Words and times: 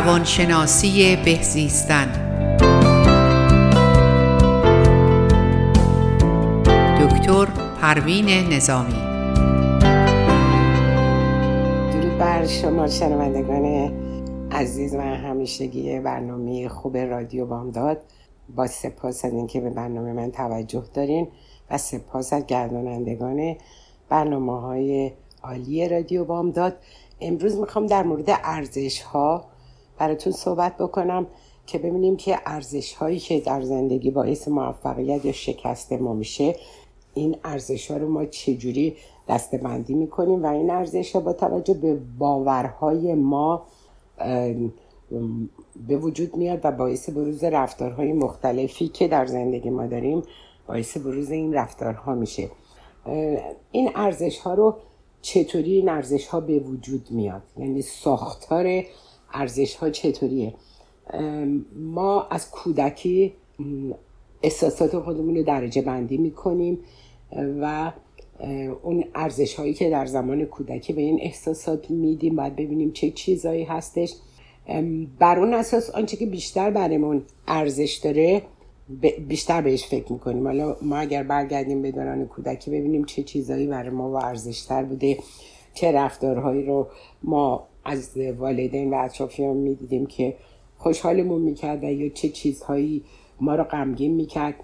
روانشناسی 0.00 1.16
بهزیستن 1.16 2.06
دکتر 7.00 7.46
پروین 7.80 8.28
نظامی. 8.52 8.92
درود 11.92 12.18
بر 12.18 12.46
شما 12.46 12.88
شنوندگان 12.88 13.92
عزیز 14.52 14.94
و 14.94 15.00
همیشگی 15.00 16.00
برنامه 16.00 16.68
خوب 16.68 16.96
رادیو 16.96 17.46
بامداد. 17.46 18.00
با 18.56 18.66
سپاس 18.66 19.24
از 19.24 19.32
اینکه 19.32 19.60
به 19.60 19.70
برنامه 19.70 20.12
من 20.12 20.30
توجه 20.30 20.84
دارین 20.94 21.28
و 21.70 21.78
سپاس 21.78 22.32
از 22.32 22.46
گردانندگان 22.46 23.56
برنامه 24.08 24.60
های 24.60 25.12
عالی 25.42 25.88
رادیو 25.88 26.24
بامداد. 26.24 26.76
امروز 27.20 27.56
می‌خوام 27.56 27.86
در 27.86 28.02
مورد 28.02 28.30
ارزش 28.44 29.00
ها 29.02 29.49
براتون 30.00 30.32
صحبت 30.32 30.76
بکنم 30.76 31.26
که 31.66 31.78
ببینیم 31.78 32.16
که 32.16 32.38
ارزش 32.46 32.94
هایی 32.94 33.18
که 33.18 33.40
در 33.40 33.62
زندگی 33.62 34.10
باعث 34.10 34.48
موفقیت 34.48 35.24
یا 35.24 35.32
شکست 35.32 35.92
ما 35.92 36.12
میشه 36.12 36.56
این 37.14 37.36
ارزش 37.44 37.90
ها 37.90 37.96
رو 37.96 38.08
ما 38.08 38.24
چجوری 38.24 38.96
دسته 39.28 39.58
بندی 39.58 39.94
می‌کنیم؟ 39.94 40.42
و 40.42 40.46
این 40.46 40.70
ارزش 40.70 41.12
ها 41.12 41.20
با 41.20 41.32
توجه 41.32 41.74
به 41.74 41.98
باورهای 42.18 43.14
ما 43.14 43.62
به 45.88 45.96
وجود 45.96 46.36
میاد 46.36 46.60
و 46.64 46.72
باعث 46.72 47.10
بروز 47.10 47.44
رفتارهای 47.44 48.12
مختلفی 48.12 48.88
که 48.88 49.08
در 49.08 49.26
زندگی 49.26 49.70
ما 49.70 49.86
داریم 49.86 50.22
باعث 50.66 50.96
بروز 50.96 51.30
این 51.30 51.54
رفتارها 51.54 52.14
میشه. 52.14 52.50
این 53.72 53.90
ارزش 53.94 54.38
ها 54.38 54.54
رو 54.54 54.76
چطوری 55.22 55.72
این 55.72 55.88
ارزش 55.88 56.26
ها 56.26 56.40
به 56.40 56.58
وجود 56.58 57.06
میاد؟ 57.10 57.42
یعنی 57.58 57.82
ساختار 57.82 58.82
ارزش 59.34 59.74
ها 59.74 59.90
چطوریه 59.90 60.54
ما 61.76 62.22
از 62.22 62.50
کودکی 62.50 63.32
احساسات 64.42 64.98
خودمون 64.98 65.36
رو 65.36 65.42
درجه 65.42 65.82
بندی 65.82 66.16
می‌کنیم 66.16 66.78
و 67.60 67.92
اون 68.82 69.04
ارزش 69.14 69.54
هایی 69.54 69.74
که 69.74 69.90
در 69.90 70.06
زمان 70.06 70.44
کودکی 70.44 70.92
به 70.92 71.02
این 71.02 71.18
احساسات 71.20 71.90
میدیم 71.90 72.36
باید 72.36 72.56
ببینیم 72.56 72.92
چه 72.92 73.10
چیزهایی 73.10 73.64
هستش. 73.64 74.14
بر 75.18 75.38
اون 75.38 75.54
اساس 75.54 75.90
آنچه 75.90 76.16
که 76.16 76.26
بیشتر 76.26 76.70
برمون 76.70 77.22
ارزش 77.48 78.00
داره 78.04 78.42
بیشتر 79.28 79.60
بهش 79.60 79.84
فکر 79.84 80.12
می‌کنیم. 80.12 80.46
حالا 80.46 80.76
ما 80.82 80.96
اگر 80.96 81.22
برگردیم 81.22 81.82
به 81.82 81.90
دوران 81.90 82.26
کودکی 82.26 82.70
ببینیم 82.70 83.04
چه 83.04 83.22
چیزهایی 83.22 83.66
برای 83.66 83.90
ما 83.90 84.20
ارزشتر 84.20 84.82
بوده 84.82 85.18
چه 85.74 85.92
رفتارهایی 85.92 86.62
رو 86.62 86.88
ما 87.22 87.66
از 87.84 88.18
والدین 88.38 88.94
و 88.94 88.96
اطرافیان 88.96 89.56
می‌دیدیم 89.56 90.06
که 90.06 90.36
خوشحالمون 90.78 91.42
می‌کرد 91.42 91.84
و 91.84 91.92
یا 91.92 92.08
چه 92.08 92.28
چیزهایی 92.28 93.04
ما 93.40 93.54
رو 93.54 93.64
غمگین 93.64 94.14
می‌کرد. 94.14 94.54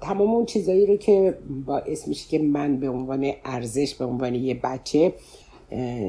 تمام 0.00 0.30
اون 0.30 0.44
چیزهایی 0.44 0.86
رو 0.86 0.96
که 0.96 1.38
باعث 1.66 2.08
میشه 2.08 2.28
که 2.28 2.38
من 2.38 2.76
به 2.76 2.88
عنوان 2.88 3.32
ارزش 3.44 3.94
به 3.94 4.04
عنوان 4.04 4.34
یه 4.34 4.54
بچه 4.54 5.12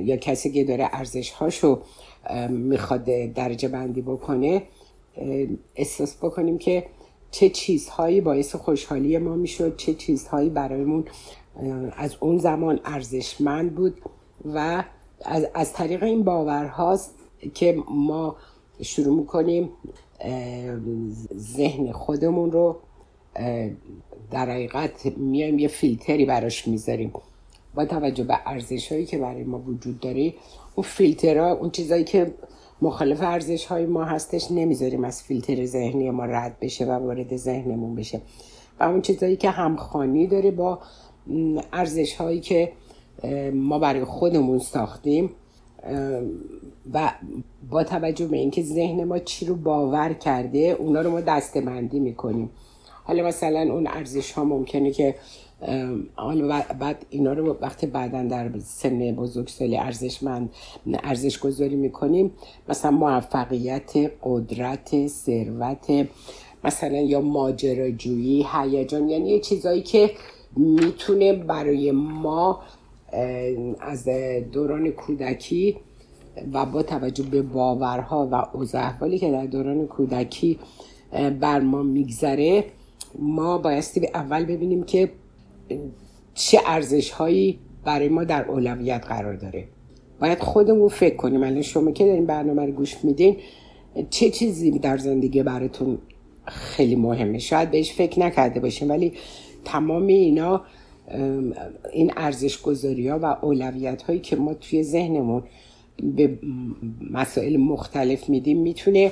یا 0.03 0.17
کسی 0.17 0.51
که 0.51 0.63
داره 0.63 0.89
ارزش 0.93 1.31
هاشو 1.31 1.79
می‌خواد 2.49 3.05
درجه 3.35 3.67
بندی 3.67 4.01
بکنه 4.01 4.61
احساس 5.75 6.17
بکنیم 6.17 6.57
که 6.57 6.85
چه 7.31 7.49
چیزهایی 7.49 8.21
باعث 8.21 8.55
خوشحالی 8.55 9.17
ما 9.17 9.35
می‌شد 9.35 9.77
چه 9.77 9.93
چیزهایی 9.93 10.49
برایمون 10.49 11.05
از 11.97 12.15
اون 12.19 12.37
زمان 12.37 12.79
ارزشمند 12.85 13.75
بود 13.75 14.01
و 14.53 14.83
از, 15.25 15.47
از 15.53 15.73
طریق 15.73 16.03
این 16.03 16.23
باورهاست 16.23 17.15
که 17.53 17.77
ما 17.91 18.35
شروع 18.81 19.17
می‌کنیم 19.19 19.69
ذهن 21.37 21.91
خودمون 21.91 22.51
رو 22.51 22.77
در 24.31 24.49
حقیقت 24.49 25.05
میایم 25.17 25.59
یه 25.59 25.67
فیلتری 25.67 26.25
براش 26.25 26.67
می‌ذاریم. 26.67 27.11
با 27.75 27.85
توجه 27.85 28.23
به 28.23 28.37
ارزش 28.45 28.91
هایی 28.91 29.05
که 29.05 29.17
برای 29.17 29.43
ما 29.43 29.59
وجود 29.59 29.99
داره 29.99 30.33
اون 30.75 30.87
فیلترها 30.87 31.51
اون 31.51 31.69
چیزهایی 31.69 32.03
که 32.03 32.33
مخالف 32.81 33.21
ارزش 33.21 33.65
های 33.65 33.85
ما 33.85 34.03
هستش 34.03 34.51
نمی‌ذاریم 34.51 35.03
از 35.03 35.23
فیلتر 35.23 35.65
ذهنی 35.65 36.09
ما 36.09 36.25
رد 36.25 36.59
بشه 36.59 36.85
و 36.85 36.91
وارد 36.91 37.37
ذهنمون 37.37 37.95
بشه. 37.95 38.21
و 38.79 38.83
اون 38.83 39.01
چیزهایی 39.01 39.35
که 39.35 39.49
همخانی 39.49 40.27
داره 40.27 40.51
با 40.51 40.79
ارزش 41.73 42.15
هایی 42.15 42.39
که 42.39 42.71
ما 43.53 43.79
برای 43.79 44.03
خودمون 44.03 44.59
ساختیم 44.59 45.29
و 46.93 47.11
با 47.69 47.83
توجه 47.83 48.27
به 48.27 48.37
اینکه 48.37 48.63
ذهن 48.63 49.03
ما 49.03 49.19
چی 49.19 49.45
رو 49.45 49.55
باور 49.55 50.13
کرده 50.13 50.59
اونا 50.59 51.01
رو 51.01 51.11
ما 51.11 51.21
دستمندی 51.21 51.99
می‌کنیم. 51.99 52.49
حالا 53.03 53.23
مثلا 53.23 53.73
اون 53.73 53.87
ارزش 53.87 54.31
ها 54.31 54.43
ممکنه 54.43 54.91
که 54.91 55.15
حالا 56.15 56.63
بعد 56.79 57.05
اینا 57.09 57.33
رو 57.33 57.57
وقتی 57.61 57.87
بعدا 57.87 58.23
در 58.23 58.59
سن 58.59 59.11
بزرگسالی 59.11 59.77
ارزشمند 59.77 60.49
ارزش 61.03 61.39
گذاری 61.39 61.75
می‌کنیم. 61.75 62.31
مثلا 62.69 62.91
موفقیت 62.91 64.11
قدرت 64.23 65.07
ثروت 65.07 66.07
مثلا 66.63 66.97
یا 66.97 67.21
ماجراجویی 67.21 68.45
هیجان 68.53 69.09
یعنی 69.09 69.29
یه 69.29 69.39
چیزایی 69.39 69.81
که 69.81 70.11
می‌تونه 70.57 71.33
برای 71.33 71.91
ما 71.91 72.59
از 73.79 74.07
دوران 74.51 74.91
کودکی 74.91 75.77
و 76.53 76.65
با 76.65 76.83
توجه 76.83 77.23
به 77.23 77.41
باورها 77.41 78.27
و 78.31 78.57
اوضاع 78.57 79.17
که 79.19 79.31
در 79.31 79.45
دوران 79.45 79.87
کودکی 79.87 80.59
بر 81.39 81.59
ما 81.59 81.83
میگذره 81.83 82.63
ما 83.19 83.57
بایستی 83.57 83.99
به 83.99 84.11
اول 84.13 84.45
ببینیم 84.45 84.83
که 84.83 85.11
چه 86.33 86.59
ارزش 86.65 87.11
هایی 87.11 87.59
برای 87.85 88.09
ما 88.09 88.23
در 88.23 88.45
اولویت 88.45 89.05
قرار 89.07 89.35
داره. 89.35 89.67
باید 90.21 90.39
خودمون 90.39 90.89
فکر 90.89 91.15
کنیم. 91.15 91.43
الان 91.43 91.61
شما 91.61 91.91
که 91.91 92.05
دارین 92.05 92.25
برنامه 92.25 92.65
رو 92.65 92.71
گوش 92.71 93.03
میدین 93.03 93.37
چه 94.09 94.29
چیزی 94.29 94.71
در 94.71 94.97
زندگی 94.97 95.43
براتون 95.43 95.97
خیلی 96.45 96.95
مهمه؟ 96.95 97.39
شاید 97.39 97.71
بهش 97.71 97.93
فکر 97.93 98.19
نکرده 98.19 98.59
باشیم 98.59 98.89
ولی 98.89 99.13
تمام 99.65 100.07
اینا 100.07 100.61
این 101.93 102.13
ارزش 102.17 102.61
گذاری 102.61 103.07
ها 103.07 103.19
و 103.21 103.25
اولویت 103.41 104.01
هایی 104.01 104.19
که 104.19 104.35
ما 104.35 104.53
توی 104.53 104.83
ذهنمون 104.83 105.43
به 106.03 106.39
مسائل 107.11 107.57
مختلف 107.57 108.29
میدیم 108.29 108.61
می‌تونه 108.61 109.11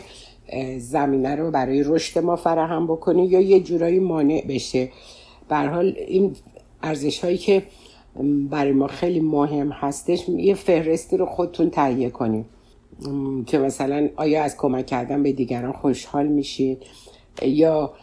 زمینه 0.78 1.36
رو 1.36 1.52
برای 1.52 1.84
رشد 1.84 2.20
ما 2.20 2.36
فراهم 2.36 2.88
بکنه 2.88 3.26
یا 3.26 3.42
یه 3.42 3.60
جورایی 3.60 4.00
مانع 4.00 4.46
بشه. 4.50 4.90
حال 5.50 5.96
این 6.08 6.36
ارزش 6.84 7.20
هایی 7.20 7.38
که 7.38 7.64
برای 8.50 8.72
ما 8.72 8.88
خیلی 8.88 9.20
مهم 9.20 9.72
هستش 9.72 10.30
یه 10.30 10.54
فهرستی 10.54 11.18
رو 11.18 11.26
خودتون 11.26 11.70
تهیه 11.70 12.10
کنیم 12.10 12.46
که 13.46 13.58
مثلا 13.58 14.10
آیا 14.16 14.44
از 14.44 14.58
کمک 14.58 14.86
کردن 14.86 15.24
به 15.24 15.32
دیگران 15.32 15.72
خوشحال 15.72 16.28
میشید 16.28 16.78
یا 17.42 17.94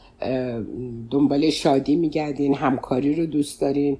دنبال 1.10 1.50
شادی 1.50 1.97
میگردین 1.97 2.54
همکاری 2.54 3.14
رو 3.14 3.26
دوست 3.26 3.60
دارین 3.60 3.97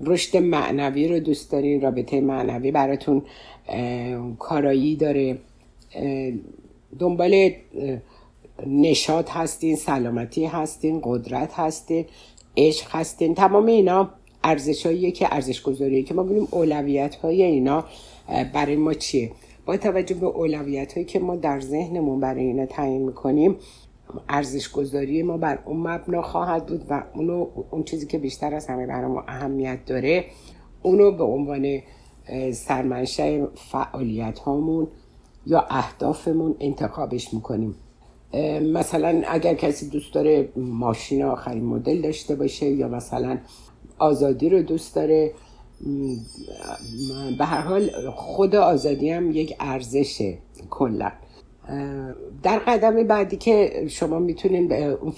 رشد 0.00 0.36
معنوی 0.36 1.08
رو 1.08 1.20
دوست 1.20 1.52
دارین 1.52 1.80
رابطه 1.80 2.20
معنوی 2.20 2.70
براتون 2.70 3.22
کارایی 4.38 4.96
داره. 4.96 5.38
دنبال 6.98 7.50
نشاد 8.66 9.28
هستین 9.28 9.76
سلامتی 9.76 10.44
هستین 10.44 11.00
قدرت 11.04 11.52
هستین 11.54 12.04
عشق 12.56 12.86
هستین. 12.90 13.34
تمام 13.34 13.66
اینا 13.66 14.10
ارزش 14.44 14.86
که 14.86 15.34
ارزش 15.34 15.62
گذاریه 15.62 16.02
که 16.02 16.14
ما 16.14 16.22
ببینیم 16.22 16.48
اولویت 16.50 17.14
های 17.14 17.42
اینا 17.42 17.84
برای 18.52 18.76
ما 18.76 18.94
چیه. 18.94 19.30
با 19.66 19.76
توجه 19.76 20.14
به 20.14 20.26
اولویت 20.26 20.92
هایی 20.92 21.06
که 21.06 21.18
ما 21.18 21.36
در 21.36 21.60
ذهنمون 21.60 22.20
برای 22.20 22.44
اینا 22.44 22.66
تعیین 22.66 23.02
می‌کنیم 23.02 23.56
ارزش 24.28 24.72
گذاری 24.72 25.22
ما 25.22 25.36
بر 25.36 25.58
اون 25.64 25.76
مبنا 25.76 26.22
خواهد 26.22 26.66
بود 26.66 26.86
و 26.90 27.04
اونو 27.14 27.46
اون 27.70 27.84
چیزی 27.84 28.06
که 28.06 28.18
بیشتر 28.18 28.54
از 28.54 28.66
همه 28.66 28.86
برای 28.86 29.06
ما 29.06 29.24
اهمیت 29.28 29.84
داره 29.84 30.24
اونو 30.82 31.10
به 31.10 31.24
عنوان 31.24 31.80
سرمنشه 32.52 33.46
فعالیت 33.54 34.38
هامون 34.38 34.88
یا 35.46 35.66
اهدافمون 35.70 36.54
انتخابش 36.60 37.34
می‌کنیم. 37.34 37.74
مثلا 38.72 39.22
اگر 39.28 39.54
کسی 39.54 39.88
دوست 39.88 40.14
داره 40.14 40.48
ماشین 40.56 41.22
آخرین 41.22 41.64
مدل 41.64 42.02
داشته 42.02 42.34
باشه 42.34 42.66
یا 42.66 42.88
مثلا 42.88 43.38
آزادی 43.98 44.48
رو 44.48 44.62
دوست 44.62 44.94
داره 44.94 45.32
به 47.38 47.44
هر 47.44 47.60
حال 47.60 48.10
خود 48.10 48.54
آزادی 48.54 49.10
هم 49.10 49.30
یک 49.30 49.56
ارزشه 49.60 50.38
کلا. 50.70 51.12
در 52.42 52.58
قدم 52.58 53.02
بعدی 53.02 53.36
که 53.36 53.84
شما 53.88 54.18
می‌تونین 54.18 54.72
اون 54.72 55.12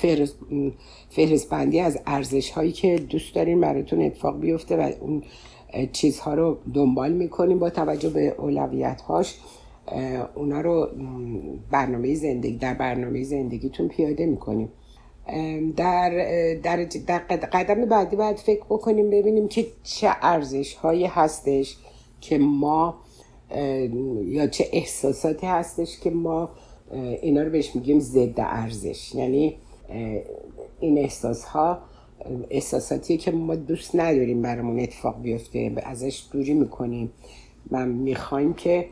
فهرست 1.11 1.51
بندی 1.51 1.81
از 1.81 1.99
ارزش 2.07 2.51
هایی 2.51 2.73
که 2.73 2.97
دوست 2.97 3.35
دارین 3.35 3.61
براتون 3.61 4.03
اتفاق 4.03 4.41
بیفته 4.41 4.77
و 4.77 4.93
اون 5.01 5.23
چیزها 5.93 6.35
رو 6.35 6.59
دنبال 6.75 7.13
می‌کنیم 7.13 7.59
با 7.59 7.71
توجه 7.71 8.11
به 8.11 8.35
اولویت 8.39 9.01
هاش 9.01 9.39
اونا 10.35 10.61
رو 10.61 10.89
برنامه 11.71 12.15
زندگی 12.15 12.57
در 12.57 12.75
برنامه 12.75 13.23
زندگیتون 13.23 13.89
پیاده 13.89 14.27
می‌کنیم 14.27 14.69
در, 15.77 16.11
در, 16.63 16.85
در 17.07 17.19
قدم 17.37 17.85
بعدی 17.85 18.17
باید 18.17 18.37
فکر 18.37 18.65
بکنیم 18.71 19.11
ببینیم 19.11 19.49
که 19.49 19.67
چه 19.83 20.11
ارزش 20.23 20.75
هایی 20.75 21.07
هستش 21.07 21.77
که 22.21 22.39
ما 22.39 22.99
یا 24.25 24.47
چه 24.47 24.69
احساساتی 24.73 25.47
هستش 25.47 26.01
که 26.01 26.11
ما 26.11 26.51
اینا 27.23 27.43
رو 27.43 27.51
بهش 27.51 27.77
میگیم 27.77 28.01
ضد 28.01 28.35
ارزش. 28.41 29.15
یعنی 29.15 29.57
این 30.81 30.99
احساس 30.99 31.45
ها 31.45 31.79
احساساتی 32.51 33.17
که 33.17 33.31
ما 33.31 33.55
دوست 33.55 33.97
نداریم 33.97 34.43
برامون 34.43 34.81
اتفاق 34.81 35.23
بیفته 35.23 35.73
ازش 35.83 36.23
دوری 36.33 36.55
می‌کنیم 36.55 37.13
و 37.71 37.87
می‌خوایم 37.87 38.55
که 38.55 38.87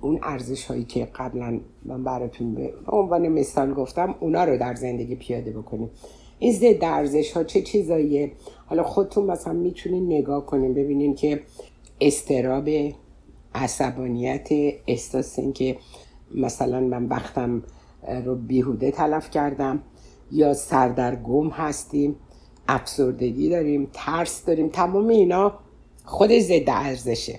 اون 0.00 0.18
ارزش 0.22 0.64
هایی 0.64 0.84
که 0.84 1.08
قبلا 1.14 1.60
من 1.84 2.04
براتون 2.04 2.54
به 2.54 2.72
عنوان 2.88 3.28
مثال 3.28 3.74
گفتم 3.74 4.14
اونا 4.20 4.44
رو 4.44 4.58
در 4.58 4.74
زندگی 4.74 5.14
پیاده 5.14 5.50
بکنیم. 5.50 5.90
این 6.38 6.52
ضد 6.52 6.84
ارزش 6.84 7.32
ها 7.32 7.44
چه 7.44 7.62
چیزاییه؟ 7.62 8.32
حالا 8.66 8.82
خودتون 8.82 9.24
مثلا 9.24 9.52
می‌تونین 9.52 10.06
نگاه 10.12 10.46
کنیم 10.46 10.74
ببینین 10.74 11.14
که 11.14 11.40
استراب 12.00 12.68
عصبانیت 13.56 14.48
احساس 14.86 15.38
این 15.38 15.52
که 15.52 15.76
مثلا 16.34 16.80
من 16.80 17.06
وقتم 17.06 17.62
رو 18.24 18.34
بیهوده 18.34 18.90
تلف 18.90 19.30
کردم 19.30 19.82
یا 20.32 20.54
سردرگم 20.54 21.48
هستیم 21.48 22.16
افسردگی 22.68 23.48
داریم 23.48 23.90
ترس 23.92 24.44
داریم 24.44 24.68
تمام 24.68 25.08
اینا 25.08 25.52
خود 26.04 26.38
ضد 26.38 26.64
ارزشه. 26.66 27.38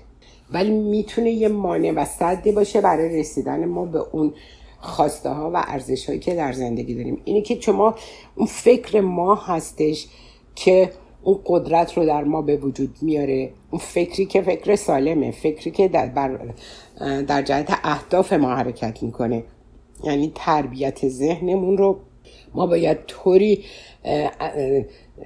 ولی 0.52 0.72
می‌تونه 0.72 1.32
یه 1.32 1.48
مانع 1.48 1.92
و 1.92 2.06
صدی 2.06 2.52
باشه 2.52 2.82
برای 2.82 3.20
رسیدن 3.20 3.66
ما 3.66 3.86
به 3.86 4.00
اون 4.12 4.34
خواسته 4.80 5.30
ها 5.30 5.52
و 5.54 5.64
ارزش 5.68 6.06
هایی 6.06 6.20
که 6.20 6.36
در 6.36 6.52
زندگی 6.52 6.96
داریم. 6.96 7.22
اینه 7.26 7.42
که 7.42 7.60
شما 7.60 7.96
اون 8.36 8.48
فکر 8.48 9.02
ما 9.02 9.36
هستش 9.36 10.08
که 10.56 10.92
اون 11.28 11.40
قدرت 11.46 11.94
رو 11.98 12.06
در 12.06 12.24
ما 12.24 12.42
به 12.42 12.58
وجود 12.58 12.96
میاره. 13.02 13.50
اون 13.72 13.80
فکری 13.80 14.26
که 14.26 14.42
فکر 14.42 14.76
سالمه 14.76 15.32
فکری 15.32 15.72
که 15.72 15.88
در, 15.88 16.08
بر 16.08 16.40
در 17.22 17.42
جهت 17.42 17.80
اهداف 17.84 18.34
ما 18.34 18.56
حرکت 18.56 19.04
می‌کنه. 19.04 19.44
یعنی 20.04 20.32
تربیت 20.36 21.08
ذهنمون 21.08 21.78
رو 21.78 22.00
ما 22.54 22.68
باید 22.68 22.98
طوری 23.08 23.64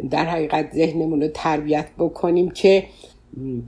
در 0.09 0.25
حقیقت 0.25 0.71
ذهنمون 0.73 1.21
رو 1.21 1.27
تربیت 1.27 1.87
بکنیم 1.99 2.49
که 2.49 2.83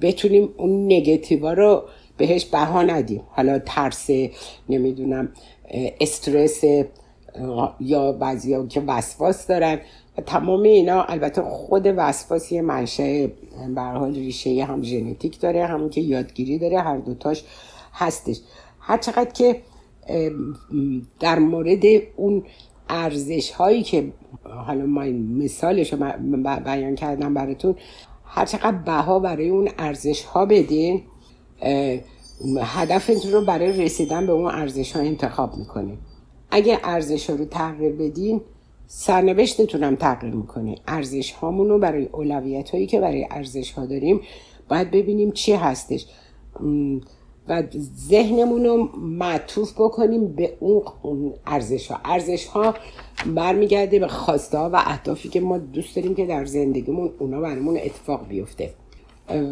بتونیم 0.01 0.49
اون 0.57 0.85
نگتیوا 0.85 1.53
رو 1.53 1.83
بهش 2.17 2.45
بها 2.45 2.81
ندیم. 2.81 3.21
حالا 3.27 3.59
ترس 3.59 4.09
نمی‌دونم 4.69 5.29
استرس 6.01 6.63
یا 7.79 8.11
بعضی 8.11 8.67
که 8.67 8.81
وسواس 8.81 9.47
دارن 9.47 9.79
تمام 10.21 10.61
اینا 10.61 11.03
البته 11.03 11.41
خود 11.41 11.93
وسواس 11.97 12.51
یه 12.51 12.61
منشه 12.61 13.31
حال 13.75 14.15
ریشه 14.15 14.65
هم 14.65 14.83
ژنتیک 14.83 15.39
داره 15.39 15.65
هم 15.65 15.89
که 15.89 16.01
یادگیری 16.01 16.57
داره 16.57 16.79
هر 16.79 16.97
دوتاش 16.97 17.43
هستش. 17.93 18.39
هر 18.79 18.97
چقدر 18.97 19.31
که 19.31 19.61
در 21.19 21.39
مورد 21.39 21.83
اون 22.15 22.43
ارزش 22.89 23.51
هایی 23.51 23.83
که 23.83 24.13
حالا 24.43 24.85
ما 24.85 25.03
مثالش 25.43 25.93
رو 25.93 25.99
بیان 26.65 26.95
کردم 26.95 27.33
براتون 27.33 27.75
هر 28.25 28.45
چقدر 28.45 28.77
بها 28.77 29.19
برای 29.19 29.49
اون 29.49 29.69
ارزش 29.77 30.23
ها 30.23 30.45
بدین 30.45 31.01
هدفتون 32.61 33.31
رو 33.31 33.45
برای 33.45 33.85
رسیدن 33.85 34.25
به 34.27 34.31
اون 34.31 34.45
ارزش 34.45 34.95
ها 34.95 35.01
انتخاب 35.01 35.57
می‌کنین 35.57 35.97
اگه 36.51 36.79
ارزش 36.83 37.29
ها 37.29 37.35
رو 37.35 37.45
تغییر 37.45 37.93
بدین 37.93 38.41
سرنوشتتون 38.95 39.83
هم 39.83 39.95
تغییر 39.95 40.33
می‌کنه. 40.33 40.75
ارزش 40.87 41.31
هامون 41.31 41.69
رو 41.69 41.79
برای 41.79 42.05
اولویت 42.05 42.69
هایی 42.69 42.87
که 42.87 42.99
برای 42.99 43.27
ارزش 43.31 43.71
ها 43.71 43.85
داریم 43.85 44.21
باید 44.69 44.91
ببینیم 44.91 45.31
چی 45.31 45.53
هستش. 45.53 46.05
و 47.47 47.63
ذهنمون 48.09 48.65
رو 48.65 48.89
معطوف 48.97 49.73
بکنیم 49.73 50.27
به 50.27 50.53
اون 50.59 51.33
ارزش 51.47 51.87
ها 51.87 51.99
ارزش 52.05 52.45
ها 52.45 52.75
برمیگرده 53.35 53.99
به 53.99 54.07
خواسته 54.07 54.57
و 54.57 54.75
اهدافی 54.75 55.29
که 55.29 55.39
ما 55.39 55.57
دوست 55.57 55.95
داریم 55.95 56.15
که 56.15 56.25
در 56.25 56.45
زندگیمون 56.45 57.11
اونا 57.19 57.41
برامون 57.41 57.77
اتفاق 57.77 58.27
بیفته. 58.27 58.73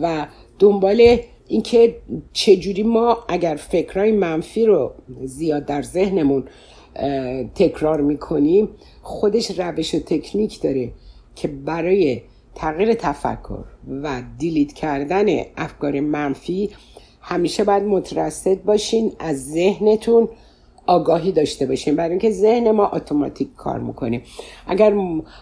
و 0.01 0.27
دنبال 0.59 1.17
اینکه 1.51 1.95
چجوری 2.33 2.83
ما 2.83 3.18
اگر 3.27 3.56
فکرهای 3.56 4.12
منفی 4.12 4.65
رو 4.65 4.92
زیاد 5.24 5.65
در 5.65 5.81
ذهنمون 5.81 6.44
تکرار 7.56 8.01
می‌کنیم 8.01 8.69
خودش 9.01 9.59
روش 9.59 9.95
و 9.95 10.00
تکنیک 10.00 10.62
داره 10.62 10.92
که 11.36 11.48
برای 11.48 12.21
تغییر 12.56 12.94
تفکر 12.94 13.63
و 14.03 14.21
دیلیت 14.38 14.74
کردن 14.74 15.25
افکار 15.57 16.00
منفی 16.00 16.69
همیشه 17.21 17.63
باید 17.63 17.83
مترصد 17.83 18.63
باشین 18.63 19.12
از 19.19 19.51
ذهنتون 19.51 20.30
آگاهی 20.91 21.31
داشته 21.31 21.65
باشیم. 21.65 21.95
برای 21.95 22.09
اینکه 22.09 22.31
ذهن 22.31 22.71
ما 22.71 22.88
اتوماتیک 22.88 23.55
کار 23.55 23.79
می‌کنیم 23.79 24.21
اگر 24.67 24.93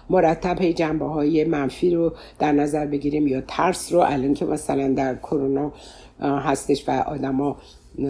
مرتب 0.10 0.72
جنبه 0.72 1.06
های 1.06 1.44
منفی 1.44 1.96
رو 1.96 2.14
در 2.40 2.52
نظر 2.52 2.86
بگیریم 2.86 3.28
یا 3.28 3.42
ترس 3.48 3.94
رو 3.94 4.00
الان 4.00 4.34
که 4.34 4.46
مثلا 4.46 4.94
در 4.94 5.16
کرونا 5.16 5.72
هستش 6.20 6.90
و 6.90 6.92
آدما 6.92 7.58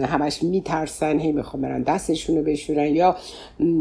همش 0.02 0.42
میترسن 0.42 1.18
هی 1.18 1.32
می‌خوام 1.32 1.62
برن 1.62 1.82
دستشون 1.82 2.36
رو 2.36 2.42
بشورن 2.42 2.94
یا 2.94 3.16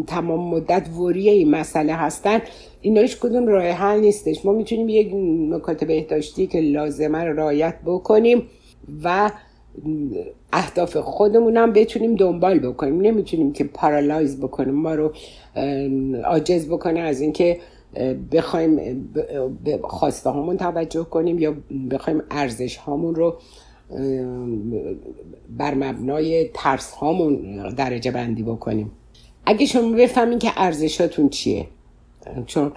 تمام 0.07 0.50
مدت 0.50 0.89
وری 1.00 1.29
این 1.29 1.51
مسئله 1.51 1.94
هستن 1.94 2.39
اینا 2.81 3.01
هیچ 3.01 3.19
کدوم 3.19 3.47
راه 3.47 3.65
حل 3.65 4.00
نیستش. 4.00 4.45
ما 4.45 4.51
می‌تونیم 4.51 4.89
یک 4.89 5.11
نکات 5.56 5.83
بهداشتی 5.83 6.47
که 6.47 6.59
لازمه 6.59 7.23
رو 7.23 7.35
رعایت 7.39 7.75
بکنیم 7.85 8.44
و 9.03 9.31
اهداف 10.54 10.98
خودمون 10.98 11.57
هم 11.57 11.74
بتونیم 11.74 12.16
دنبال 12.16 12.60
بکنیم. 12.60 13.01
نمی‌تونیم 13.01 13.54
که 13.54 13.63
پارالایز 13.63 14.39
بکنیم. 14.39 14.74
ما 14.74 14.95
رو 14.95 15.13
عاجز 16.25 16.68
بکنه 16.68 17.00
از 17.00 17.21
اینکه 17.21 17.60
بخوایم 18.31 18.75
به 19.63 19.80
خواسته 19.83 20.30
هامون 20.30 20.57
توجه 20.57 21.04
کنیم 21.04 21.39
یا 21.39 21.56
بخوایم 21.92 22.21
ارزش 22.31 22.77
هامون 22.77 23.16
رو 23.16 23.38
بر 25.57 25.73
مبنای 25.73 26.49
ترس 26.54 26.92
هامون 26.92 27.69
درجه 27.69 28.11
بندی 28.11 28.44
بکنیم. 28.44 28.92
اگه 29.45 29.66
شما 29.66 29.92
بفهمین 29.92 30.40
که 30.40 30.52
ارزشاتون 30.56 31.30
چیه 31.30 31.66
چون 32.45 32.71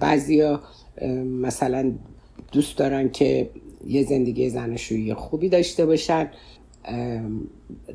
بعضیا 0.00 0.60
مثلا 1.42 1.92
دوست 2.52 2.78
دارن 2.78 3.10
که 3.10 3.50
یه 3.88 4.02
زندگی 4.02 4.50
زنشویی 4.50 5.14
خوبی 5.14 5.48
داشته 5.48 5.86
باشن 5.86 6.30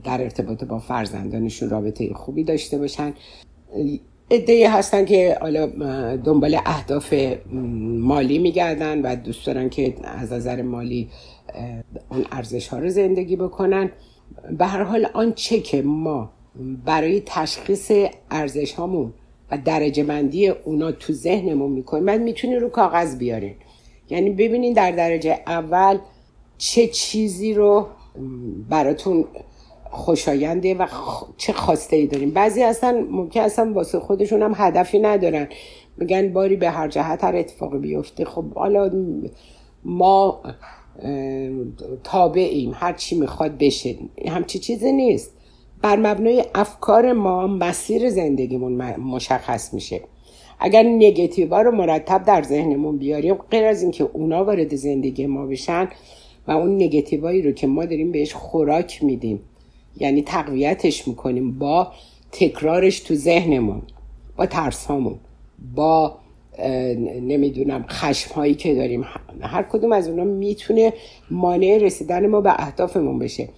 در 0.03 0.21
ارتباط 0.21 0.63
با 0.63 0.79
فرزندانشون 0.79 1.69
رابطه 1.69 2.13
خوبی 2.13 2.43
داشته 2.43 2.77
باشن. 2.77 3.13
ادهی 4.29 4.63
هستن 4.63 5.05
که 5.05 5.37
حالا 5.41 5.65
دنبال 6.15 6.57
اهداف 6.65 7.13
مالی 7.99 8.39
میگردن 8.39 9.01
و 9.01 9.15
دوست 9.15 9.47
دارن 9.47 9.69
که 9.69 9.93
از 10.03 10.33
نظر 10.33 10.61
مالی 10.61 11.09
اون 12.11 12.25
ارزش 12.31 12.67
ها 12.67 12.79
رو 12.79 12.89
زندگی 12.89 13.35
بکنن. 13.35 13.91
به 14.57 14.65
هر 14.65 14.83
حال 14.83 15.07
آنچه 15.13 15.59
که 15.59 15.81
ما 15.81 16.31
برای 16.85 17.21
تشخیص 17.25 17.91
ارزش 18.31 18.73
هامون 18.73 19.13
و 19.51 19.57
درجه 19.65 20.03
بندی 20.03 20.47
اونا 20.47 20.91
تو 20.91 21.13
ذهنمون 21.13 21.71
می‌کنیم 21.71 22.05
بعد 22.05 22.21
می‌تونی 22.21 22.55
رو 22.55 22.69
کاغذ 22.69 23.17
بیارین 23.17 23.55
یعنی 24.09 24.29
ببینین 24.29 24.73
در 24.73 24.91
درجه 24.91 25.39
اول 25.47 25.97
چه 26.57 26.87
چیزی 26.87 27.53
رو 27.53 27.87
براتون 28.69 29.25
خوشاینده 29.91 30.73
و 30.73 30.87
چه 31.37 31.53
خواسته 31.53 31.95
ای 31.95 32.07
داریم 32.07 32.31
بعضی 32.31 32.63
هستن 32.63 33.03
ممکن 33.03 33.39
اصلا 33.39 33.73
واسه 33.73 33.99
خودشون 33.99 34.41
هم 34.41 34.53
هدفی 34.55 34.99
ندارن. 34.99 35.47
میگن 35.97 36.33
باری 36.33 36.55
به 36.55 36.69
هر 36.69 36.87
جهت 36.87 37.23
هر 37.23 37.35
اتفاقی 37.35 37.77
بیفته. 37.77 38.25
خب 38.25 38.53
حالا 38.53 38.91
ما 39.83 40.41
تابعیم. 42.03 42.71
هر 42.75 42.93
چی 42.93 43.19
می‌خواد 43.19 43.57
بشه. 43.57 43.95
همچی 44.27 44.59
چیزی 44.59 44.91
نیست. 44.91 45.31
بر 45.81 45.95
مبنای 45.95 46.45
افکار 46.55 47.13
ما 47.13 47.47
مسیر 47.47 48.09
زندگیمون 48.09 48.95
مشخص 48.95 49.73
میشه. 49.73 50.01
اگر 50.59 50.83
نگتیوا 50.83 51.61
رو 51.61 51.71
مرتب 51.71 52.23
در 52.23 52.43
ذهنمون 52.43 52.97
بیاریم 52.97 53.33
غیر 53.33 53.65
از 53.65 53.81
اینکه 53.81 54.09
اونا 54.13 54.45
وارد 54.45 54.75
زندگی 54.75 55.25
ما 55.25 55.45
بشن 55.45 55.87
و 56.47 56.51
اون 56.51 56.75
نگتیوایی 56.75 57.41
رو 57.41 57.51
که 57.51 57.67
ما 57.67 57.85
داریم 57.85 58.11
بهش 58.11 58.33
خوراک 58.33 59.03
میدیم 59.03 59.39
یعنی 59.97 60.21
تقویتش 60.21 61.07
می‌کنیم 61.07 61.59
با 61.59 61.87
تکرارش 62.31 62.99
تو 62.99 63.15
ذهنمون 63.15 63.81
با 64.37 64.45
ترس 64.45 64.85
هامون 64.85 65.15
با 65.75 66.17
نمی‌دونم 67.21 67.85
خشم 67.89 68.33
هایی 68.35 68.55
که 68.55 68.75
داریم 68.75 69.05
هر 69.41 69.63
کدوم 69.63 69.91
از 69.91 70.07
اونا 70.07 70.23
می‌تونه 70.23 70.93
مانع 71.31 71.77
رسیدن 71.77 72.27
ما 72.27 72.41
به 72.41 72.53
اهدافمون 72.61 73.19
بشه. 73.19 73.49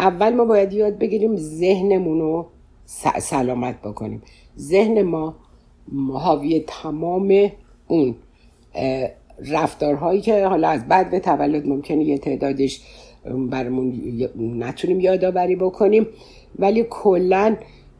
اول 0.00 0.34
ما 0.34 0.44
باید 0.44 0.72
یاد 0.72 0.98
بگیریم 0.98 1.36
ذهنمون 1.36 2.20
رو 2.20 2.46
سلامت 3.18 3.82
بکنیم. 3.82 4.22
ذهن 4.58 5.02
ما 5.02 5.34
حاوی 6.12 6.64
تمام 6.66 7.50
اون 7.88 8.14
رفتارهایی 9.46 10.20
که 10.20 10.46
حالا 10.46 10.68
از 10.68 10.88
بعد 10.88 11.10
به 11.10 11.20
تولد 11.20 11.66
ممکنه 11.66 12.04
یه 12.04 12.18
تعدادش 12.18 12.80
برمون 13.50 13.92
نتونیم 14.38 15.00
یادآوری 15.00 15.56
بکنیم. 15.56 16.06
ولی 16.58 16.86
کلا 16.90 17.56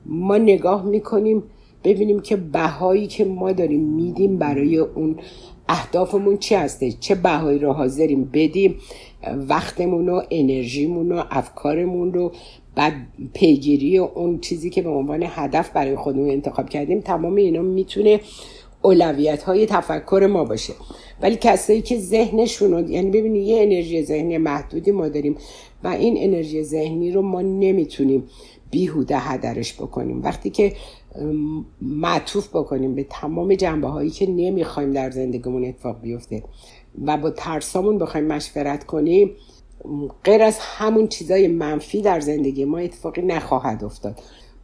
ما 0.07 0.38
نگاه 0.38 0.85
می‌کنیم 0.85 1.43
ببینیم 1.85 2.21
که 2.21 2.37
بهایی 2.37 3.07
که 3.07 3.25
ما 3.25 3.52
داریم 3.52 3.81
میدیم 3.81 4.38
برای 4.38 4.78
اون 4.78 5.16
اهدافمون 5.69 6.37
چی 6.38 6.55
هسته؟ 6.55 6.93
چه 6.93 7.14
بهایی 7.14 7.59
رو 7.59 7.73
حاضریم 7.73 8.31
بدیم؟ 8.33 8.75
وقتمون 9.49 10.09
و 10.09 10.23
انرژیمون 10.31 11.12
و 11.12 11.23
افکارمون 11.31 12.12
رو 12.12 12.33
بعد 12.76 12.92
پیگیری 13.35 13.99
و 13.99 14.09
اون 14.14 14.40
چیزی 14.40 14.71
که 14.71 14.83
به 14.83 14.90
عنوان 14.90 15.25
هدف 15.28 15.71
برای 15.71 15.97
خودمون 15.97 16.30
انتخاب 16.30 16.68
کردیم 16.68 17.00
تمام 17.00 17.35
اینا 17.35 17.62
می‌تونه 17.62 18.21
اولویت 18.83 19.42
های 19.42 19.66
تفکر 19.66 20.28
ما 20.33 20.45
باشه. 20.45 20.73
ولی 21.23 21.37
کسایی 21.40 21.83
که 21.83 21.99
ذهنشون 21.99 22.88
یعنی 22.88 23.11
ببینید 23.11 23.47
یه 23.47 23.62
انرژی 23.62 24.02
ذهنی 24.02 24.38
محدودی 24.38 24.90
ما 24.90 25.09
داریم 25.09 25.37
و 25.85 25.88
این 25.88 26.14
انرژی 26.18 26.62
ذهنی 26.62 27.11
رو 27.11 27.23
ما 27.23 27.42
نمی‌تونیم 27.42 28.25
بیهوده 28.71 29.18
هدرش 29.18 29.75
بکنیم. 29.75 30.23
وقتی 30.23 30.50
که 30.50 30.73
معطوف 31.83 32.49
بکنیم 32.49 32.95
به 32.95 33.06
تمام 33.11 33.54
جنبه 33.54 33.88
هایی 33.88 34.11
که 34.11 34.26
نمی‌خوایم 34.26 34.92
در 34.92 35.11
زندگیمون 35.11 35.64
اتفاق 35.64 36.00
بیفته 36.00 36.42
و 37.04 37.16
با 37.16 37.30
ترسامون 37.30 37.99
بخوایم 37.99 38.26
مشورت 38.26 38.85
کنیم 38.85 39.30
غیر 40.25 40.43
از 40.43 40.59
همون 40.59 41.09
چیزای 41.09 41.49
منفی 41.49 42.02
در 42.02 42.21
زندگی 42.21 42.64
ما 42.64 42.78
اتفاقی 42.78 43.23
نخواهد 43.23 43.85
افتاد. 43.85 44.21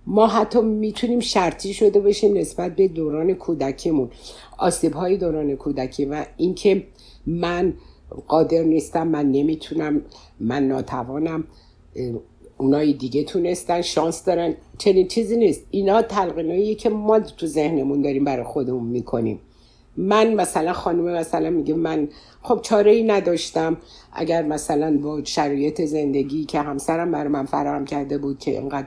ما 0.06 0.26
حتی 0.26 0.60
می‌تونیم 0.60 1.20
شرطی 1.20 1.74
شده 1.74 2.00
باشیم 2.00 2.36
نسبت 2.36 2.76
به 2.76 2.88
دوران 2.88 3.34
کودکیمون 3.34 4.10
آسیب 4.58 4.92
های 4.92 5.16
دوران 5.16 5.56
کودکی 5.56 6.04
و 6.04 6.24
اینکه 6.36 6.86
من 7.26 7.74
قادر 8.28 8.62
نیستم 8.62 9.08
من 9.08 9.30
نمی‌تونم 9.30 10.02
من 10.40 10.68
ناتوانم 10.68 11.44
اونای 12.58 12.92
دیگه 12.92 13.24
تونستن 13.24 13.82
شانس 13.82 14.24
دارن. 14.24 14.54
چنین 14.78 15.08
چیزی 15.08 15.36
نیست. 15.36 15.66
اینا 15.70 16.02
تلقینایی 16.02 16.74
که 16.74 16.88
ما 16.88 17.20
تو 17.20 17.46
ذهنمون 17.46 18.02
داریم 18.02 18.24
برای 18.24 18.44
خودمون 18.44 18.84
می‌کنیم. 18.84 19.40
من 19.96 20.34
مثلا 20.34 20.72
خانم 20.72 21.04
مثلا 21.04 21.50
میگه 21.50 21.74
من 21.74 22.08
خب 22.42 22.60
چاره 22.62 22.90
ای 22.90 23.02
نداشتم. 23.02 23.76
اگر 24.12 24.42
مثلا 24.42 24.98
با 25.02 25.24
شرایط 25.24 25.82
زندگی 25.82 26.44
که 26.44 26.60
همسرم 26.60 27.12
برای 27.12 27.28
من 27.28 27.44
فراهم 27.44 27.84
کرده 27.84 28.18
بود 28.18 28.38
که 28.38 28.50
اینقدر 28.50 28.86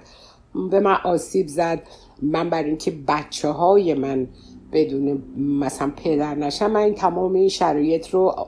به 0.72 0.80
من 0.80 0.98
آسیب 1.04 1.48
زد 1.48 1.82
من 2.22 2.50
برای 2.50 2.70
اینکه 2.70 2.94
بچه 3.08 3.50
های 3.50 3.94
من 3.94 4.28
بدون 4.72 5.24
مثلا 5.38 5.92
پدر 5.96 6.36
نشم 6.36 6.72
من 6.72 6.80
این 6.80 6.94
تمام 6.94 7.34
این 7.34 7.50
شرایط 7.50 8.10
رو 8.10 8.48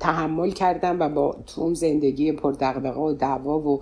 تحمل 0.00 0.50
کردم 0.50 1.00
و 1.00 1.08
با 1.08 1.36
تو 1.46 1.60
اون 1.60 1.74
زندگی 1.74 2.32
پردقدقه 2.32 3.00
و 3.00 3.12
دعوا 3.12 3.58
و 3.58 3.80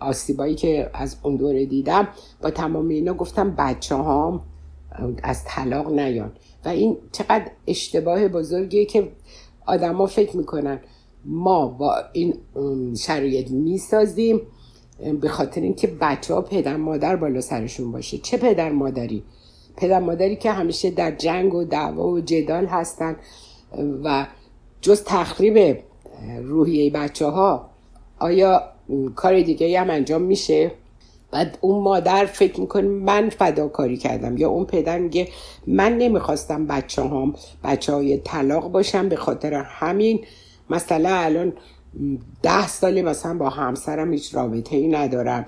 آسیبایی 0.00 0.54
که 0.54 0.90
از 0.94 1.16
اون 1.22 1.36
دوره 1.36 1.66
دیدم 1.66 2.08
با 2.42 2.50
تمام 2.50 2.88
اینا 2.88 3.14
گفتم 3.14 3.50
بچه 3.58 3.94
هام 3.94 4.40
از 5.22 5.44
طلاق 5.44 5.92
نیان. 5.92 6.32
و 6.64 6.68
این 6.68 6.96
چقدر 7.12 7.50
اشتباه 7.66 8.28
بزرگیه 8.28 8.84
که 8.84 9.12
آدما 9.66 10.06
فکر 10.06 10.36
می‌کنن 10.36 10.80
ما 11.24 11.66
با 11.66 11.94
این 12.12 12.34
شرایط 12.96 13.50
می‌سازیم 13.50 14.40
به 15.20 15.28
خاطر 15.28 15.60
اینکه 15.60 15.86
بچه 16.00 16.34
ها 16.34 16.40
پدر 16.40 16.76
مادر 16.76 17.16
بالا 17.16 17.40
سرشون 17.40 17.92
باشه. 17.92 18.18
چه 18.18 18.36
پدر 18.36 18.70
مادری؟ 18.70 19.22
پدر 19.76 20.00
مادری 20.00 20.36
که 20.36 20.52
همیشه 20.52 20.90
در 20.90 21.10
جنگ 21.10 21.54
و 21.54 21.64
دعوا 21.64 22.08
و 22.08 22.20
جدال 22.20 22.66
هستن 22.66 23.16
و 24.04 24.26
جز 24.80 25.04
تخریب 25.04 25.78
روحیه 26.42 26.90
بچه 26.90 27.26
ها 27.26 27.70
آیا 28.18 28.62
کار 29.14 29.40
دیگه 29.40 29.80
هم 29.80 29.90
انجام 29.90 30.22
میشه؟ 30.22 30.70
بعد 31.30 31.58
اون 31.60 31.82
مادر 31.82 32.24
فکر 32.24 32.60
می‌کنه 32.60 32.88
من 32.88 33.28
فداکاری 33.28 33.96
کردم. 33.96 34.36
یا 34.36 34.48
اون 34.48 34.64
پدر 34.64 34.98
میگه 34.98 35.28
من 35.66 35.98
نمی‌خواستم 35.98 36.66
بچه 36.66 37.02
هم 37.02 37.34
بچه 37.64 37.92
های 37.92 38.18
طلاق 38.18 38.72
باشم 38.72 39.08
به 39.08 39.16
خاطر 39.16 39.54
همین. 39.54 40.24
مثلا 40.70 41.10
الان 41.14 41.52
ده 42.42 42.68
سالی 42.68 43.02
مثلا 43.02 43.38
با 43.38 43.48
همسرم 43.48 44.12
هیچ 44.12 44.34
رابطه 44.34 44.76
ای 44.76 44.88
ندارم 44.88 45.46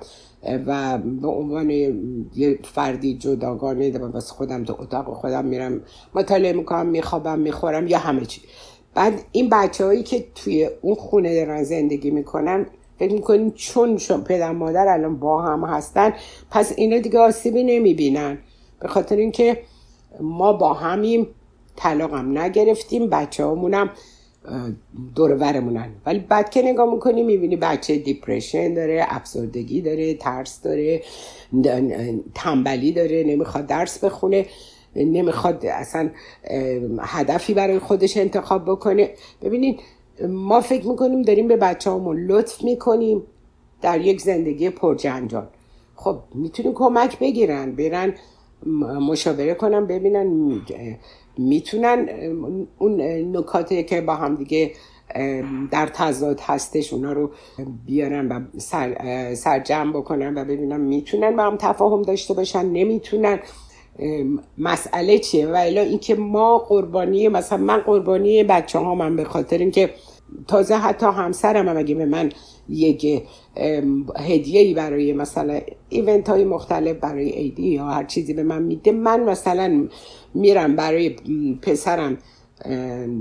و 0.67 0.99
به 0.99 1.29
عنوان 1.29 1.71
یه 1.71 2.59
فردی 2.65 3.15
جداگانه 3.19 3.91
بس 3.91 4.31
خودم 4.31 4.65
تو 4.65 4.77
اتاق 4.81 5.15
خودم 5.15 5.45
میرم 5.45 5.81
مطالعه 6.15 6.53
می‌کنم 6.53 6.87
میخوابم 6.87 7.39
می‌خورم 7.39 7.87
یا 7.87 7.99
همه 7.99 8.25
چی. 8.25 8.41
بعد 8.95 9.25
این 9.33 9.49
بچه 9.49 9.85
هایی 9.85 10.03
که 10.03 10.25
توی 10.35 10.71
اون 10.81 10.95
خونه 10.95 11.35
دارن 11.35 11.63
زندگی 11.65 12.11
می‌کنن 12.11 12.67
فکر 13.03 13.13
می‌کنیم 13.13 13.51
چون 13.51 13.97
پدر 14.25 14.53
مادر 14.53 14.89
الان 14.89 15.17
با 15.17 15.43
هم 15.43 15.65
هستن 15.65 16.13
پس 16.51 16.73
اینا 16.77 16.99
دیگه 16.99 17.19
آسیبی 17.19 17.65
نمی‌بینن. 17.65 18.39
به 18.81 18.89
خاطر 18.89 19.17
اینکه 19.17 19.63
ما 20.21 20.53
با 20.53 20.73
همیم 20.73 21.27
طلاق 21.77 22.15
هم 22.15 22.39
نگرفتیم 22.39 23.11
بچه 23.11 23.45
همونم 23.45 23.91
دورورمونن 25.15 25.89
ولی 26.07 26.19
بعد 26.19 26.51
که 26.51 26.63
نگاه 26.63 26.95
می‌کنی 26.95 27.23
می‌بینی 27.23 27.57
بچه 27.57 27.97
دیپریشن 27.97 28.75
داره 28.75 29.05
افسردگی 29.09 29.81
داره 29.81 30.15
ترس 30.15 30.63
داره 30.63 31.03
تنبلی 32.35 32.93
داره 32.93 33.25
نمی‌خواد 33.27 33.67
درس 33.67 34.05
بخونه 34.05 34.47
نمی‌خواد 34.97 35.67
اصلا 35.67 36.11
هدفی 37.01 37.55
برای 37.55 37.79
خودش 37.79 38.17
انتخاب 38.17 38.65
بکنه. 38.65 39.11
ببینید 39.43 39.81
ما 40.29 40.61
فکر 40.61 40.89
می‌کنیم 40.89 41.23
داریم 41.23 41.49
به 41.49 41.57
بچه 41.57 41.91
همون 41.91 42.27
لطف 42.27 42.65
می‌کنیم 42.65 43.23
در 43.83 44.01
یک 44.01 44.21
زندگی 44.21 44.71
پرجنجال. 44.71 45.47
خب 45.97 46.19
می‌تونیم 46.35 46.73
کمک 46.75 47.19
بگیرن 47.19 47.73
برن 47.73 48.15
مشاوره 49.01 49.55
کنن 49.55 49.87
ببینن 49.87 50.61
می‌تونن 51.39 52.09
اون 52.79 53.01
نکاتی 53.37 53.85
که 53.85 54.01
با 54.01 54.15
هم 54.15 54.35
دیگه 54.35 54.73
در 55.71 55.87
تضاد 55.87 56.41
هستش 56.41 56.93
اونا 56.93 57.13
رو 57.13 57.31
بیارن 57.87 58.29
و 58.29 58.41
سر، 58.59 59.35
سرجم 59.35 59.93
بکنن 59.93 60.35
و 60.39 60.45
ببینن 60.45 60.81
می‌تونن 60.81 61.37
با 61.37 61.43
هم 61.43 61.57
تفاهم 61.57 62.03
داشته 62.03 62.35
باشن 62.35 62.67
نمی‌تونن. 62.67 63.39
مسئله 64.59 65.19
چیه؟ 65.19 65.47
و 65.47 65.55
الا 65.57 65.81
اینکه 65.81 66.15
ما 66.15 66.59
قربانی 66.59 67.29
مثلا 67.29 67.59
من 67.59 67.79
قربانی 67.79 68.45
بچه 68.45 68.79
ها 68.79 68.95
من 68.95 69.17
به 69.17 69.25
خاطر 69.25 69.59
اینکه 69.59 69.91
تازه 70.49 70.75
حتی 70.75 71.07
همسرم 71.07 71.69
هم 71.69 71.77
اگه 71.77 71.95
به 71.95 72.05
من 72.05 72.33
یک 72.69 73.23
هدیه 74.17 74.61
ای 74.61 74.75
برای 74.75 75.13
مثلا 75.13 75.61
ایونت 75.89 76.29
های 76.29 76.45
مختلف 76.45 76.97
برای 76.97 77.29
ایدی 77.29 77.69
یا 77.69 77.85
هر 77.85 78.05
چیزی 78.05 78.35
به 78.35 78.43
من 78.43 78.63
میده 78.63 78.93
من 78.93 79.25
مثلا 79.25 79.89
میرم 80.35 80.77
برای 80.77 81.17
پسرم 81.63 82.19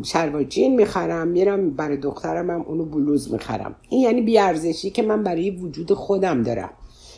شلوار 0.04 0.46
می‌خرم 0.76 1.28
میرم 1.28 1.72
برای 1.72 1.98
دخترم 1.98 2.50
هم 2.50 2.62
اونو 2.62 2.86
بلوز 2.86 3.34
می‌خرم. 3.34 3.76
این 3.90 4.02
یعنی 4.02 4.22
بیارزشی 4.22 4.90
که 4.90 5.02
من 5.02 5.24
برای 5.24 5.50
وجود 5.52 5.94
خودم 5.94 6.44
دارم. 6.44 6.70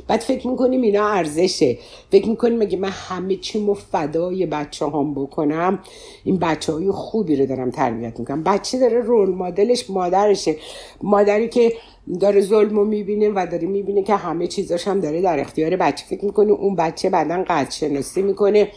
بعد 0.07 0.19
فکر 0.19 0.47
می‌کنیم 0.47 0.81
اینا 0.81 1.07
ارزشه. 1.07 1.77
فکر 2.11 2.29
می‌کنیم 2.29 2.61
اگه 2.61 2.77
من 2.77 2.89
همه 2.89 3.35
چی 3.35 3.67
فدای 3.91 4.45
بچه 4.45 4.85
هم 4.85 5.13
بکنم 5.13 5.79
این 6.23 6.37
بچه 6.37 6.73
های 6.73 6.91
خوبی 6.91 7.35
رو 7.35 7.45
دارم 7.45 7.71
تربیت 7.71 8.19
می‌کنم. 8.19 8.43
بچه 8.43 8.79
داره 8.79 8.99
رول 8.99 9.29
مدلش 9.29 9.89
مادرشه. 9.89 10.55
مادری 11.01 11.49
که 11.49 11.73
داره 12.19 12.41
ظلم 12.41 12.75
رو 12.75 12.85
می‌بینه 12.85 13.29
و 13.29 13.47
داره 13.51 13.67
می‌بینه 13.67 14.03
که 14.03 14.15
همه 14.15 14.47
چیزاش 14.47 14.87
هم 14.87 14.99
داره 14.99 15.21
در 15.21 15.39
اختیار 15.39 15.75
بچه. 15.75 16.05
فکر 16.05 16.25
می‌کنه 16.25 16.51
اون 16.51 16.75
بچه 16.75 17.09
بعدا 17.09 17.43
قد 17.47 17.71
شناسی 17.71 18.21
می‌کنه. 18.21 18.67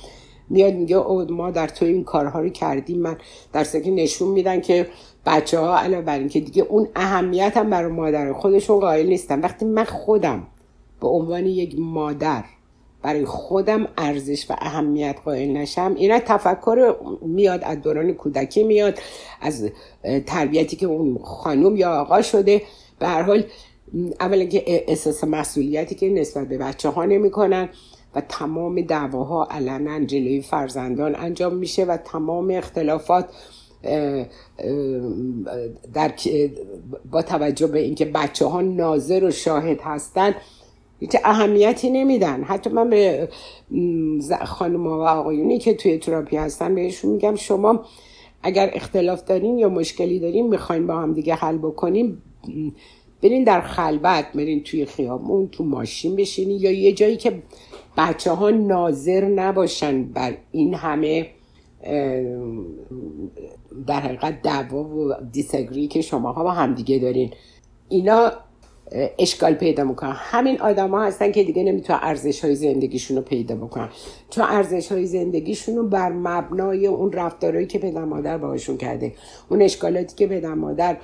میاد 0.48 0.74
میگه 0.74 0.96
او 0.96 1.24
ما 1.32 1.50
در 1.50 1.68
تو 1.68 1.84
این 1.84 2.04
کارها 2.04 2.40
رو 2.40 2.48
کردیم. 2.48 2.98
من 2.98 3.16
در 3.52 3.64
که 3.64 3.90
نشون 3.90 4.28
میدن 4.28 4.60
که 4.60 4.86
بچه 5.26 5.58
ها 5.58 5.78
علاوه 5.78 6.02
بر 6.02 6.18
اینکه 6.18 6.40
دیگه 6.40 6.62
اون 6.62 6.88
اهمیت 6.96 7.56
هم 7.56 7.70
برای 7.70 7.92
مادر 7.92 8.32
خودشون 8.32 8.80
قائل 8.80 9.06
نیستن. 9.06 9.40
وقتی 9.40 9.64
من 9.64 9.84
خودم 9.84 10.46
به 11.00 11.08
عنوان 11.08 11.46
یک 11.46 11.74
مادر 11.78 12.44
برای 13.02 13.24
خودم 13.24 13.88
ارزش 13.98 14.50
و 14.50 14.54
اهمیت 14.58 15.16
قائل 15.24 15.52
نشم. 15.52 15.94
اینا 15.96 16.18
تفکر 16.18 16.96
میاد 17.22 17.60
از 17.64 17.82
دوران 17.82 18.12
کودکی 18.12 18.62
میاد 18.62 18.98
از 19.40 19.70
تربیتی 20.26 20.76
که 20.76 20.86
اون 20.86 21.18
خانم 21.18 21.76
یا 21.76 22.00
آقا 22.00 22.22
شده. 22.22 22.62
به 22.98 23.06
هر 23.06 23.22
حال 23.22 23.44
اولا 24.20 24.44
که 24.44 24.62
احساس 24.66 25.24
مسئولیتی 25.24 25.94
که 25.94 26.08
نسبت 26.08 26.48
به 26.48 26.58
بچه 26.58 26.88
ها 26.88 27.04
نمی‌کنن 27.04 27.68
و 28.14 28.20
تمام 28.20 28.80
دعواها 28.80 29.44
علنا 29.50 30.04
جلوی 30.04 30.42
فرزندان 30.42 31.14
انجام 31.14 31.54
میشه 31.54 31.84
و 31.84 31.96
تمام 31.96 32.50
اختلافات 32.50 33.28
در 35.94 36.12
با 37.10 37.22
توجه 37.22 37.66
به 37.66 37.78
اینکه 37.78 38.04
بچه 38.04 38.46
ها 38.46 38.60
ناظر 38.60 39.24
و 39.24 39.30
شاهد 39.30 39.80
هستن 39.80 40.34
هیچ 41.00 41.16
اهمیتی 41.24 41.90
نمیدن. 41.90 42.42
حتی 42.42 42.70
من 42.70 42.90
به 42.90 43.28
خانم 44.44 44.86
و 44.86 44.90
آقایونی 44.90 45.58
که 45.58 45.74
توی 45.74 45.98
تراپی 45.98 46.36
هستن 46.36 46.74
بهشون 46.74 47.10
میگم 47.10 47.34
شما 47.34 47.84
اگر 48.42 48.70
اختلاف 48.74 49.24
دارین 49.24 49.58
یا 49.58 49.68
مشکلی 49.68 50.18
دارین 50.18 50.48
می‌خواین 50.48 50.86
با 50.86 50.96
هم 50.96 51.12
دیگه 51.12 51.34
حل 51.34 51.58
بکنیم 51.58 52.22
برین 53.22 53.44
در 53.44 53.60
خلوت 53.60 54.24
برین 54.34 54.62
توی 54.62 54.84
خیابون 54.84 55.48
تو 55.48 55.64
ماشین 55.64 56.16
بشینین 56.16 56.60
یا 56.60 56.70
یه 56.70 56.92
جایی 56.92 57.16
که 57.16 57.42
بچه 57.96 58.32
ها 58.32 58.50
ناظر 58.50 59.24
نباشن 59.24 60.04
بر 60.04 60.36
این 60.52 60.74
همه 60.74 61.26
در 63.86 64.00
حقیقت 64.00 64.42
دعوا 64.42 64.84
و 64.84 65.12
دیسگری 65.32 65.88
که 65.88 66.00
شما 66.00 66.32
ها 66.32 66.42
با 66.42 66.50
همدیگه 66.50 66.98
دارین. 66.98 67.30
اینا 67.88 68.32
اشکال 69.18 69.54
پیدا 69.54 69.84
می‌کنن. 69.84 70.12
همین 70.14 70.60
آدما 70.60 71.02
هستن 71.02 71.32
که 71.32 71.44
دیگه 71.44 71.62
نمی‌تونن 71.62 71.98
ارزش 72.02 72.44
های 72.44 72.54
زندگیشون 72.54 73.16
رو 73.16 73.22
پیدا 73.22 73.54
بکنن. 73.54 73.88
چون 74.30 74.44
ارزش 74.44 74.92
های 74.92 75.06
زندگیشون 75.06 75.76
رو 75.76 75.88
بر 75.88 76.12
مبنای 76.12 76.86
اون 76.86 77.12
رفتارهایی 77.12 77.66
که 77.66 77.78
پدر 77.78 78.04
مادر 78.04 78.38
باهاشون 78.38 78.76
کرده. 78.76 79.12
اون 79.48 79.62
اشکالاتی 79.62 80.16
که 80.16 80.26
پدر 80.26 80.54
مادر 80.54 80.96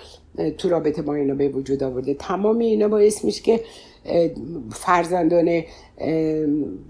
تو 0.58 0.68
رابطه 0.68 1.02
با 1.02 1.14
اینا 1.14 1.34
به 1.34 1.48
وجود 1.48 1.82
آورده. 1.82 2.14
تمام 2.14 2.58
اینا 2.58 2.88
باعث 2.88 3.24
میشه 3.24 3.42
که 3.42 3.60
فرزندان 4.70 5.62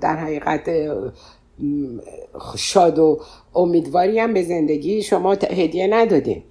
در 0.00 0.16
حقیقت 0.16 0.70
شاد 2.56 2.98
و 2.98 3.20
امیدواری 3.54 4.18
هم 4.18 4.34
به 4.34 4.42
زندگی 4.42 5.02
شما 5.02 5.32
هدیه 5.32 5.86
ندادین 5.86 6.42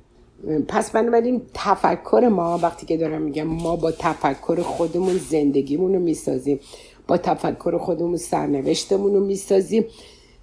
پس 0.68 0.92
بنابراین 0.92 1.42
تفکر 1.54 2.30
ما 2.32 2.58
وقتی 2.58 2.86
که 2.86 2.98
دارم 2.98 3.22
میگم 3.22 3.44
ما 3.44 3.76
با 3.76 3.92
تفکر 3.92 4.62
خودمون 4.62 5.18
زندگیمون 5.18 5.94
رو 5.94 6.00
می‌سازیم 6.00 6.60
با 7.08 7.18
تفکر 7.18 7.78
خودمون 7.78 8.18
سرنوشتمون 8.18 9.14
رو 9.14 9.26
می‌سازیم 9.26 9.86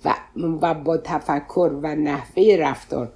و, 0.05 0.15
و 0.63 0.75
با 0.75 0.97
تفکر 0.97 1.71
و 1.83 1.95
نحوه 1.95 2.57
رفتار 2.59 3.13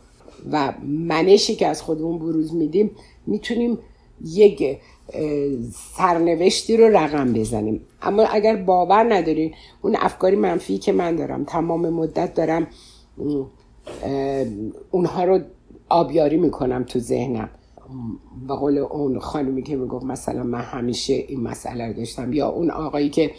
و 0.53 0.73
منشی 0.83 1.55
که 1.57 1.67
از 1.67 1.83
خودمون 1.83 2.19
بروز 2.19 2.55
میدیم 2.55 2.91
می‌تونیم 3.27 3.79
یک 4.25 4.79
سرنوشتی 5.97 6.77
رو 6.77 6.97
رقم 6.97 7.33
بزنیم. 7.33 7.81
اما 8.03 8.23
اگر 8.23 8.57
باور 8.57 9.15
ندارین 9.15 9.55
اون 9.83 9.97
افکاری 10.01 10.37
منفی 10.37 10.79
که 10.79 10.93
من 10.93 11.17
دارم 11.17 11.45
تمام 11.45 11.89
مدت 11.89 12.35
دارم 12.35 12.67
اونها 14.91 15.25
رو 15.25 15.41
آبیاری 15.93 16.37
می‌کنم 16.37 16.85
تو 16.85 16.99
ذهنم. 16.99 17.51
به 18.49 18.55
قول 18.55 18.79
اون 18.79 19.19
خانومی 19.19 19.63
که 19.63 19.77
می‌گفت 19.77 20.05
مثلا 20.05 20.43
من 20.43 20.61
همیشه 20.61 21.15
این 21.15 21.41
مسئله 21.41 21.87
رو 21.87 21.93
داشتم 21.93 22.33
یا 22.33 22.49
اون 22.49 22.71
آقایی 22.71 23.11
که 23.11 23.31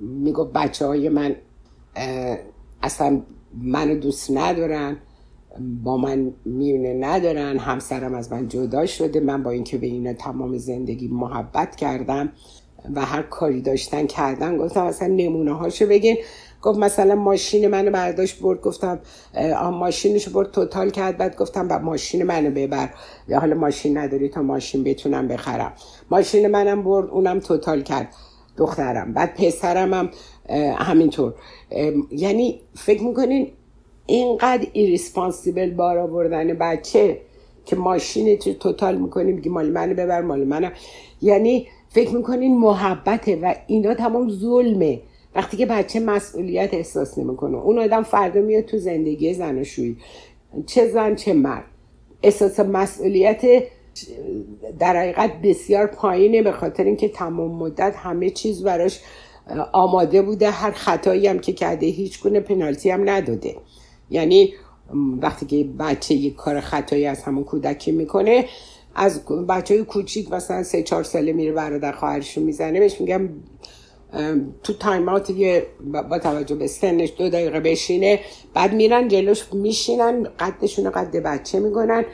می‌گفت 0.00 0.52
بچه 0.52 0.86
های 0.86 1.08
من 1.08 1.36
اصلا 2.82 3.22
منو 3.62 3.94
دوست 3.94 4.30
ندارن 4.30 4.96
با 5.84 5.96
من 5.96 6.32
میونه 6.44 6.94
ندارن 6.94 7.58
همسرم 7.58 8.14
از 8.14 8.32
من 8.32 8.48
جدا 8.48 8.86
شده 8.86 9.20
من 9.20 9.42
با 9.42 9.50
اینکه 9.50 9.78
به 9.78 9.86
اینا 9.86 10.12
تمام 10.12 10.58
زندگی 10.58 11.08
محبت 11.08 11.76
کردم 11.76 12.32
و 12.94 13.04
هر 13.04 13.22
کاری 13.22 13.60
داشتن 13.60 14.06
کردن 14.06 14.56
گفتم 14.56 14.84
اصلا 14.84 15.08
نمونه 15.08 15.52
هاشو 15.52 15.86
بگین. 15.86 16.16
گفت 16.62 16.78
مثلا 16.78 17.14
ماشین 17.14 17.68
منو 17.68 17.90
برداشت 17.90 18.40
برد 18.40 18.60
گفتم 18.60 19.00
ماشینش 19.72 20.28
برد 20.28 20.50
total 20.50 20.90
کرد 20.90 21.16
بعد 21.16 21.36
گفتم 21.36 21.68
با 21.68 21.78
ماشین 21.78 22.22
منو 22.22 22.50
ببر 22.50 22.88
یا 23.28 23.40
حالا 23.40 23.54
ماشین 23.54 23.98
نداری 23.98 24.28
تا 24.28 24.42
ماشین 24.42 24.84
بتونم 24.84 25.28
بخرم. 25.28 25.72
ماشین 26.10 26.46
منم 26.46 26.82
برد 26.82 27.10
اونم 27.10 27.40
total 27.40 27.82
کرد 27.82 28.14
دخترم. 28.56 29.12
بعد 29.12 29.34
پسرم 29.34 29.94
هم 29.94 30.10
همینطور. 30.78 31.34
یعنی 32.10 32.60
فکر 32.74 33.02
می‌کنین 33.02 33.52
اینقدر 34.06 34.66
irresponsible 34.72 35.70
بار 35.70 35.98
آوردن 35.98 36.54
بچه 36.54 37.20
که 37.64 37.76
ماشین 37.76 38.38
تو 38.38 38.52
total 38.52 38.96
می‌کنیم 38.96 39.34
میگی 39.34 39.48
مال 39.48 39.70
منو 39.70 39.94
ببر 39.94 40.20
مال 40.20 40.44
منم 40.44 40.72
یعنی 41.22 41.68
فکر 41.88 42.14
می‌کنین 42.16 42.58
محبته 42.58 43.36
و 43.36 43.54
اینا 43.66 43.94
تمام 43.94 44.30
ظلمه. 44.30 45.00
وقتی 45.34 45.56
که 45.56 45.66
بچه 45.66 46.00
مسئولیت 46.00 46.74
احساس 46.74 47.18
نمی‌کنه. 47.18 47.56
اون 47.56 47.78
آدم 47.78 48.02
فردا 48.02 48.40
میاد 48.40 48.64
تو 48.64 48.78
زندگی 48.78 49.34
زناشویی 49.34 49.96
چه 50.66 50.88
زن 50.88 51.14
چه 51.14 51.32
مرد. 51.32 51.64
احساس 52.22 52.60
مسئولیت 52.60 53.42
در 54.78 54.96
حقیقت 54.96 55.32
بسیار 55.42 55.86
پایینه 55.86 56.42
به 56.42 56.52
خاطر 56.52 56.84
اینکه 56.84 57.08
تمام 57.08 57.50
مدت 57.50 57.94
همه 57.96 58.30
چیز 58.30 58.62
براش 58.62 59.00
آماده 59.72 60.22
بوده. 60.22 60.50
هر 60.50 60.70
خطایی 60.70 61.26
هم 61.26 61.38
که 61.38 61.52
کرده 61.52 61.86
هیچ 61.86 62.22
گونه 62.22 62.40
پنالتی 62.40 62.90
هم 62.90 63.10
نداده. 63.10 63.56
یعنی 64.10 64.54
وقتی 65.20 65.46
که 65.46 65.68
بچه 65.78 66.14
یک 66.14 66.34
کار 66.34 66.60
خطایی 66.60 67.06
از 67.06 67.22
همون 67.22 67.44
کودکی 67.44 67.92
می‌کنه 67.92 68.44
از 68.94 69.24
بچه 69.48 69.74
های 69.74 69.84
کوچیک 69.84 70.32
مثلا 70.32 70.62
سه 70.62 70.82
چهار 70.82 71.02
ساله 71.02 71.32
میره 71.32 71.52
برادر 71.52 71.92
خواهرشون 71.92 72.44
می‌زنه 72.44 72.80
بهش 72.80 73.00
میگم 73.00 73.28
تو 74.62 74.72
time-out 74.72 75.30
یه 75.30 75.66
با 76.10 76.18
توجه 76.18 76.54
به 76.54 76.66
سنش 76.66 77.12
دو 77.18 77.28
دقیقه 77.28 77.60
بشینه 77.60 78.20
بعد 78.54 78.72
میرن 78.72 79.08
جلوش 79.08 79.44
میشینن 79.52 80.22
قدشون 80.38 80.90
قد 80.90 81.16
بچه 81.16 81.60
می‌کنن 81.60 82.04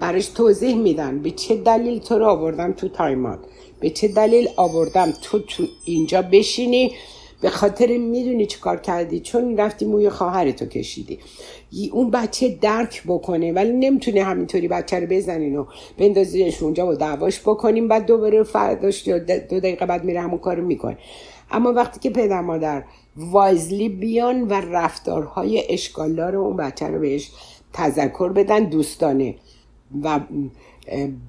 براش 0.00 0.26
توضیح 0.26 0.76
میدن 0.76 1.18
به 1.18 1.30
چه 1.30 1.56
دلیل 1.56 1.98
تو 1.98 2.18
رو 2.18 2.26
آوردم 2.26 2.72
تو 2.72 2.88
time-out. 2.88 3.38
به 3.80 3.90
چه 3.90 4.08
دلیل 4.08 4.48
آوردم 4.56 5.12
تو 5.22 5.38
تو 5.38 5.64
اینجا 5.84 6.22
بشینی؟ 6.22 6.92
به 7.40 7.50
خاطر 7.50 7.86
می‌دونی 7.86 8.46
چی 8.46 8.60
کار 8.60 8.80
کردی؟ 8.80 9.20
چون 9.20 9.56
رفتی 9.56 9.84
موی 9.84 10.10
خواهرتو 10.10 10.66
کشیدی. 10.66 11.18
اون 11.92 12.10
بچه 12.10 12.58
درک 12.60 13.02
بکنه 13.06 13.52
ولی 13.52 13.72
نمی‌تونه 13.72 14.22
همینطوری 14.24 14.68
بچه 14.68 15.00
رو 15.00 15.06
بزنین 15.06 15.56
و 15.56 15.64
بندازیش 15.98 16.62
اونجا 16.62 16.86
و 16.86 16.94
دعواش 16.94 17.40
بکنیم 17.40 17.88
بعد 17.88 18.06
دوباره 18.06 18.42
فرداش 18.42 19.08
دو 19.08 19.18
دقیقه 19.60 19.86
بعد 19.86 20.04
میره 20.04 20.20
همون 20.20 20.38
کارو 20.38 20.66
می‌کنه. 20.66 20.98
اما 21.52 21.72
وقتی 21.72 22.00
که 22.00 22.10
پدر 22.10 22.40
مادر 22.40 22.84
وایزلی 23.16 23.88
بیان 23.88 24.42
و 24.42 24.52
رفتارهای 24.52 25.64
اشکالدار 25.68 26.36
اون 26.36 26.56
بچه 26.56 26.86
رو 26.86 27.00
بهش 27.00 27.30
تذکر 27.72 28.28
بدن 28.28 28.64
دوستانه 28.64 29.34
و 30.02 30.20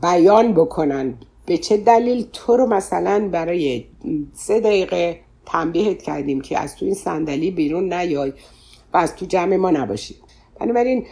بیان 0.02 0.54
بکنن 0.54 1.14
به 1.46 1.58
چه 1.58 1.78
دلیل؟ 1.78 2.26
تو 2.34 2.58
رو 2.58 2.66
مثلا 2.66 3.30
برای 3.32 3.86
سه 4.34 4.60
دقیقه 4.60 5.20
تنبیهت 5.46 6.04
کردیم 6.04 6.42
که 6.42 6.60
از 6.60 6.76
تو 6.76 6.86
این 6.86 6.94
صندلی 6.94 7.52
بیرون 7.52 7.94
نیای 7.94 8.34
و 8.94 8.98
از 8.98 9.16
تو 9.16 9.26
جمع 9.26 9.56
ما 9.56 9.72
نباشید 9.72 10.18
بنابراین 10.60 11.06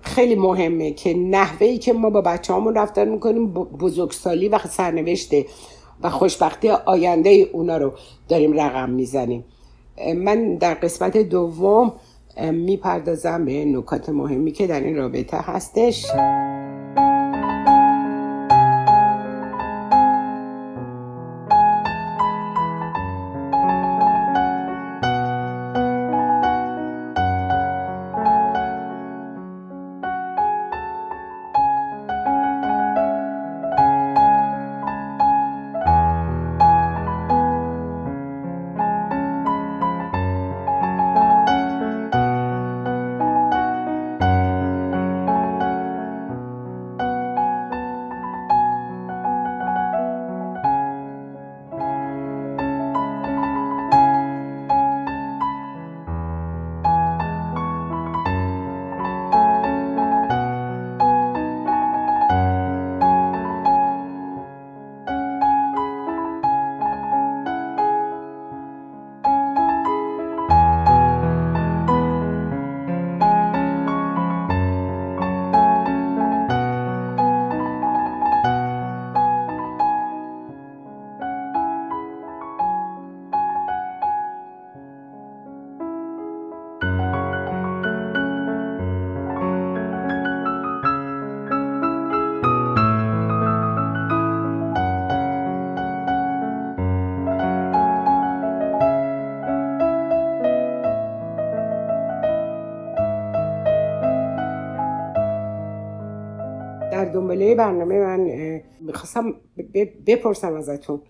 خیلی 0.00 0.34
مهمه 0.34 0.90
که 0.90 1.14
نحوهی 1.14 1.78
که 1.78 1.92
ما 1.92 2.10
با 2.10 2.20
بچه 2.20 2.54
رفتار 2.76 3.04
می‌کنیم 3.04 3.52
بزرگسالی 3.52 4.48
و 4.48 4.58
سرنوشته 4.58 5.46
و 6.02 6.10
خوشبختی 6.10 6.68
آینده 6.68 7.30
اونا 7.52 7.76
رو 7.76 7.92
داریم 8.28 8.60
رقم 8.60 8.90
می‌زنیم. 8.90 9.44
من 10.16 10.54
در 10.54 10.74
قسمت 10.74 11.16
دوم 11.16 11.92
می‌پردازم 12.52 13.44
به 13.44 13.64
نکات 13.64 14.08
مهمی 14.08 14.52
که 14.52 14.66
در 14.66 14.80
این 14.80 14.96
رابطه 14.96 15.36
هستش. 15.36 16.06
حواله 107.36 107.54
برنامه 107.54 107.98
من 107.98 108.60
می‌خواستم 108.80 109.34
بپرسم 110.06 110.54
ازتون 110.54 111.02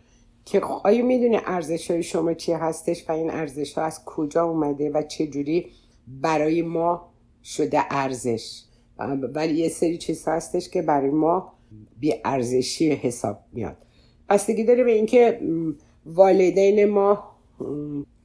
که 0.44 0.60
آیا 0.60 1.04
می‌دونه 1.04 1.40
ارزش 1.44 1.90
های 1.90 2.02
شما 2.02 2.34
چی 2.34 2.52
هستش 2.52 3.08
و 3.08 3.12
این 3.12 3.30
ارزش 3.30 3.72
ها 3.78 3.84
از 3.84 4.04
کجا 4.04 4.44
اومده 4.44 4.90
و 4.90 5.02
چه 5.02 5.26
جوری 5.26 5.66
برای 6.06 6.62
ما 6.62 7.08
شده 7.44 7.80
ارزش؟ 7.90 8.62
ولی 9.34 9.54
یه 9.54 9.68
سری 9.68 9.98
چیز 9.98 10.28
هستش 10.28 10.68
که 10.68 10.82
برای 10.82 11.10
ما 11.10 11.52
بی 12.00 12.14
ارزشی 12.24 12.90
حساب 12.90 13.38
میاد. 13.52 13.76
بستگی 14.28 14.64
داره 14.64 14.84
به 14.84 14.92
اینکه 14.92 15.40
والدین 16.06 16.84
ما 16.84 17.24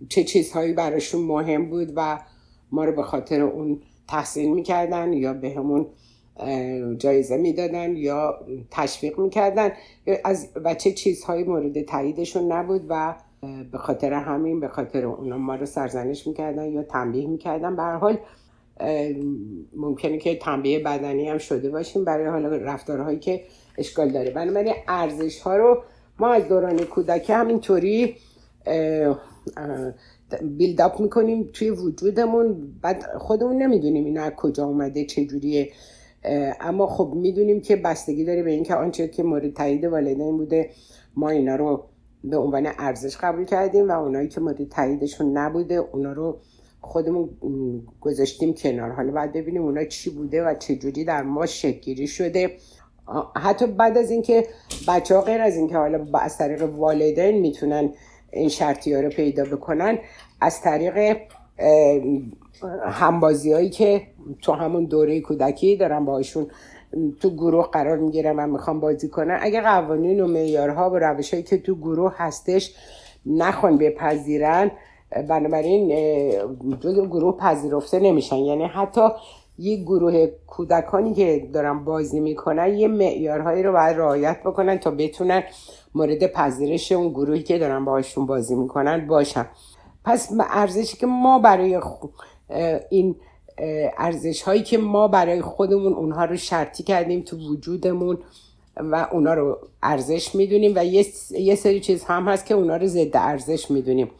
چه 0.09 0.23
چیزهایی 0.23 0.73
براشون 0.73 1.21
مهم 1.21 1.69
بود 1.69 1.93
و 1.95 2.19
ما 2.71 2.85
رو 2.85 2.91
به 2.91 3.03
خاطر 3.03 3.41
اون 3.41 3.81
تحسین 4.07 4.53
می‌کردن 4.53 5.13
یا 5.13 5.33
به 5.33 5.49
همون 5.49 5.87
جایزه 6.97 7.37
می‌دادن 7.37 7.95
یا 7.95 8.39
تشویق 8.71 9.19
می‌کردن. 9.19 9.71
از 10.25 10.47
و 10.63 10.73
چه 10.73 10.91
چیزهایی 10.91 11.43
مورد 11.43 11.81
تاییدشون 11.81 12.51
نبود 12.51 12.85
و 12.89 13.15
به 13.71 13.77
خاطر 13.77 14.13
همین 14.13 14.59
به 14.59 14.67
خاطر 14.67 15.05
اونا 15.05 15.37
ما 15.37 15.55
رو 15.55 15.65
سرزنش 15.65 16.27
می‌کردن 16.27 16.71
یا 16.71 16.83
تنبیه 16.83 17.27
می‌کردن. 17.27 17.75
به 17.75 17.83
حال 17.83 18.17
ممکنه 19.75 20.17
که 20.17 20.35
تنبیه 20.35 20.79
بدنی 20.79 21.29
هم 21.29 21.37
شده 21.37 21.69
باشیم 21.69 22.05
برای 22.05 22.27
حالا 22.27 22.55
رفتارهایی 22.55 23.19
که 23.19 23.43
اشکال 23.77 24.09
داره. 24.09 24.31
بنابراین 24.31 24.73
ارزش 24.87 25.39
ها 25.39 25.57
رو 25.57 25.83
ما 26.19 26.33
از 26.33 26.47
دوران 26.47 26.77
کودکی 26.77 27.33
همینطوری 27.33 28.15
بیلداپ 30.41 30.99
می‌کنیم 30.99 31.49
توی 31.53 31.69
وجودمون. 31.69 32.73
بعد 32.81 33.03
خودمون 33.17 33.61
نمی‌دونیم 33.61 34.05
اینا 34.05 34.23
از 34.23 34.31
کجا 34.31 34.65
اومده 34.65 35.05
چجوریه 35.05 35.71
اما 36.61 36.87
خب 36.87 37.13
می‌دونیم 37.15 37.61
که 37.61 37.75
بستگی 37.75 38.25
داره 38.25 38.43
به 38.43 38.51
اینکه 38.51 38.75
آنچه 38.75 39.07
که 39.07 39.23
مورد 39.23 39.53
تایید 39.53 39.85
والدین 39.85 40.37
بوده 40.37 40.69
ما 41.15 41.29
اینا 41.29 41.55
رو 41.55 41.83
به 42.23 42.37
عنوان 42.37 42.67
ارزش 42.79 43.17
قبول 43.17 43.45
کردیم 43.45 43.89
و 43.89 43.91
اونایی 43.91 44.27
که 44.27 44.41
مورد 44.41 44.69
تاییدشون 44.69 45.37
نبوده 45.37 45.75
اونا 45.75 46.13
رو 46.13 46.39
خودمون 46.81 47.29
گذاشتیم 48.01 48.53
کنار. 48.53 48.91
حالا 48.91 49.11
باید 49.11 49.33
ببینیم 49.33 49.61
اونا 49.61 49.85
چی 49.85 50.09
بوده 50.09 50.43
و 50.43 50.53
چجوری 50.53 51.05
در 51.05 51.23
ما 51.23 51.45
شکلی 51.45 52.07
شده. 52.07 52.51
حتی 53.35 53.67
بعد 53.67 53.97
از 53.97 54.11
اینکه 54.11 54.47
بچه 54.87 55.15
ها 55.15 55.21
غیر 55.21 55.41
از 55.41 55.55
اینکه 55.55 55.77
حالا 55.77 56.05
از 56.19 56.37
طریق 56.37 56.61
والدین 56.75 57.39
می‌تونن 57.39 57.93
این 58.31 58.49
شرطی 58.49 58.93
ها 58.93 59.01
رو 59.01 59.09
پیدا 59.09 59.43
بکنن 59.45 59.99
از 60.41 60.61
طریق 60.61 61.17
همبازی 62.85 63.53
هایی 63.53 63.69
که 63.69 64.01
تو 64.41 64.53
همون 64.53 64.85
دوره 64.85 65.21
کودکی 65.21 65.75
دارن 65.75 66.05
باشون 66.05 66.47
تو 67.19 67.29
گروه 67.29 67.69
قرار 67.71 67.97
می‌گیرم 67.97 68.39
و 68.39 68.47
می‌خوام 68.47 68.79
بازی 68.79 69.09
کنن. 69.09 69.37
اگه 69.41 69.61
قوانین 69.61 70.21
و 70.21 70.27
معیارها 70.27 70.89
و 70.89 70.95
روش 70.95 71.33
هایی 71.33 71.43
که 71.43 71.57
تو 71.57 71.75
گروه 71.75 72.13
هستش 72.17 72.75
نخوان 73.25 73.77
بپذیرن 73.77 74.71
بنابراین 75.29 75.89
جز 76.79 76.99
گروه 76.99 77.37
پذیرفته 77.37 77.99
نمیشن. 77.99 78.37
یعنی 78.37 78.63
حتی 78.63 79.01
یه 79.57 79.83
گروه 79.83 80.27
کودکانی 80.47 81.13
که 81.13 81.49
دارن 81.53 81.83
بازی 81.83 82.19
می‌کنن 82.19 82.73
یه 82.73 82.87
معیارهایی 82.87 83.63
رو 83.63 83.71
باید 83.71 83.97
رعایت 83.97 84.39
بکنن 84.45 84.77
تا 84.77 84.91
بتونن 84.91 85.43
مورد 85.95 86.27
پذیرش 86.27 86.91
اون 86.91 87.09
گروهی 87.09 87.43
که 87.43 87.57
دارن 87.57 87.85
باهاشون 87.85 88.25
بازی 88.25 88.55
می‌کنن 88.55 89.07
باشن. 89.07 89.45
پس 90.05 90.31
ارزشی 90.49 90.97
که 90.97 91.07
ما 91.07 91.39
برای 91.39 91.79
این 92.89 93.15
ارزش 93.97 94.41
هایی 94.41 94.63
که 94.63 94.77
ما 94.77 95.07
برای 95.07 95.41
خودمون 95.41 95.93
اونها 95.93 96.25
رو 96.25 96.37
شرطی 96.37 96.83
کردیم 96.83 97.21
تو 97.21 97.37
وجودمون 97.37 98.17
و 98.77 99.07
اونا 99.11 99.33
رو 99.33 99.57
ارزش 99.83 100.35
می‌دونیم 100.35 100.73
و 100.75 100.85
یه, 100.85 101.55
سری 101.55 101.79
چیز 101.79 102.03
هم 102.03 102.27
هست 102.27 102.45
که 102.45 102.53
اونا 102.53 102.77
رو 102.77 102.87
ضد 102.87 103.17
ارزش 103.17 103.71
می‌دونیم. 103.71 104.11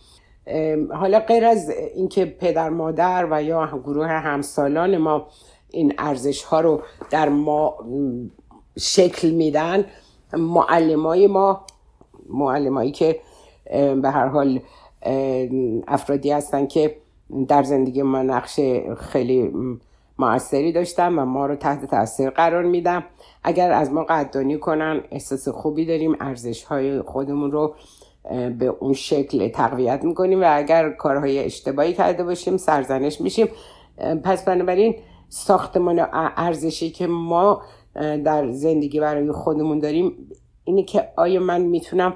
حالا 0.94 1.20
غیر 1.20 1.46
از 1.46 1.70
اینکه 1.70 2.26
پدر 2.26 2.70
مادر 2.70 3.28
و 3.32 3.44
یا 3.44 3.82
گروه 3.84 4.08
همسالان 4.08 4.98
ما 4.98 5.28
این 5.70 5.94
ارزش 5.98 6.44
ها 6.44 6.62
رو 6.62 6.82
در 7.10 7.30
ما 7.30 7.76
شکل 8.80 9.30
میدن 9.30 9.86
معلمای 10.34 11.28
ما 11.28 11.65
معلمایی 12.30 12.91
که 12.91 13.20
به 14.02 14.10
هر 14.10 14.28
حال 14.28 14.60
افرادی 15.88 16.32
هستن 16.32 16.67
که 16.67 16.96
در 17.48 17.63
زندگی 17.63 18.02
ما 18.02 18.22
نقش 18.22 18.60
خیلی 18.98 19.54
موثری 20.20 20.72
داشتن 20.72 21.20
و 21.20 21.26
ما 21.26 21.46
رو 21.46 21.56
تحت 21.56 21.86
تاثیر 21.86 22.30
قرار 22.30 22.63
میدم. 22.63 23.04
اگر 23.44 23.72
از 23.72 23.91
ما 23.91 24.04
قدردانی 24.04 24.58
کنن 24.58 25.02
احساس 25.12 25.48
خوبی 25.48 25.86
داریم 25.86 26.15
ارزش 26.20 26.63
های 26.63 27.02
خودمون 27.02 27.52
رو 27.52 27.76
به 28.60 28.65
اون 28.65 28.94
شکل 28.94 29.48
تقویت 29.48 30.04
می‌کنیم 30.04 30.41
و 30.41 30.46
اگر 30.48 30.89
کارهای 30.89 31.39
اشتباهی 31.39 31.94
کرده 31.94 32.24
باشیم 32.24 32.58
سرزنش 32.58 33.22
میشیم. 33.22 33.48
پس 34.24 34.46
بنابراین 34.46 34.96
ساختمان 35.30 36.08
ارزشی 36.13 36.89
که 36.89 37.08
ما 37.08 37.62
در 37.96 38.52
زندگی 38.52 39.00
برای 39.00 39.32
خودمون 39.32 39.80
داریم 39.80 40.32
اینه 40.63 40.84
که 40.84 41.08
آیا 41.15 41.39
من 41.39 41.62
می‌تونم 41.62 42.13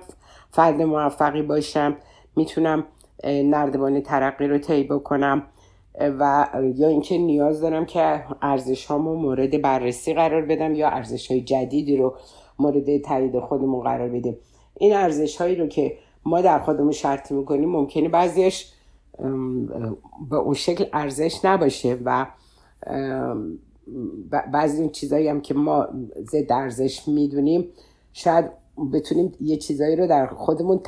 فرد 0.51 0.81
موفقی 0.81 1.41
باشم؟ 1.41 1.95
می‌تونم 2.35 2.83
نردبان 3.25 4.01
ترقی 4.01 4.47
رو 4.47 4.57
طی 4.57 4.83
بکنم 4.83 5.43
و 5.99 6.49
یا 6.75 6.87
اینکه 6.87 7.17
نیاز 7.17 7.61
دارم 7.61 7.85
که 7.85 8.23
ارزش 8.41 8.85
هامو 8.85 9.15
مورد 9.15 9.61
بررسی 9.61 10.13
قرار 10.13 10.41
بدم 10.41 10.75
یا 10.75 10.89
ارزش 10.89 11.31
های 11.31 11.41
جدیدی 11.41 11.97
رو 11.97 12.15
مورد 12.59 12.97
تایید 12.97 13.39
خودمون 13.39 13.83
قرار 13.83 14.09
بدیم. 14.09 14.37
این 14.77 14.93
ارزش 14.93 15.37
هایی 15.37 15.55
رو 15.55 15.67
که 15.67 15.97
ما 16.25 16.41
در 16.41 16.59
خودمون 16.59 16.91
شرط 16.91 17.31
می‌کنیم 17.31 17.69
ممکنه 17.69 18.09
بعضیش 18.09 18.71
به 20.29 20.35
اون 20.35 20.53
شکل 20.53 20.85
ارزش 20.93 21.45
نباشه 21.45 21.97
و 22.05 22.27
بعضی 24.51 24.81
این 24.81 24.91
چیزایی 24.91 25.27
هم 25.27 25.41
که 25.41 25.53
ما 25.53 25.87
ضد 26.21 26.51
ارزش 26.51 27.07
می‌دونیم 27.07 27.67
شاید 28.13 28.45
بتونیم 28.93 29.31
یه 29.41 29.57
چیزایی 29.57 29.95
رو 29.95 30.07
در 30.07 30.27
خودمون 30.27 30.79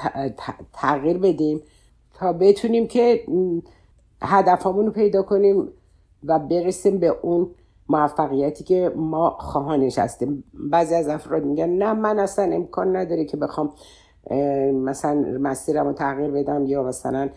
تغییر 0.74 1.18
بدیم 1.18 1.62
تا 2.18 2.34
بتونیم 2.34 2.88
که 2.88 3.26
هدفمون 4.22 4.86
رو 4.86 4.92
پیدا 4.92 5.24
کنیم 5.24 5.68
و 6.24 6.40
برسیم 6.40 6.98
به 6.98 7.08
اون 7.22 7.50
موفقیتی 7.90 8.64
که 8.64 8.92
ما 8.96 9.30
خواهانش 9.30 9.98
هستیم 9.98 10.44
بعضی 10.54 10.96
از 10.96 11.08
افراد 11.08 11.46
میگن 11.46 11.70
نه 11.70 11.94
من 11.94 12.20
اصلا 12.20 12.56
امکان 12.56 12.96
نداره 12.96 13.26
که 13.26 13.38
بخوام 13.38 13.74
مثلا 14.74 15.14
مسیرم 15.40 15.88
رو 15.88 15.94
تغییر 15.94 16.32
بدم 16.32 16.66
یا 16.66 16.84
مثلا 16.84 17.30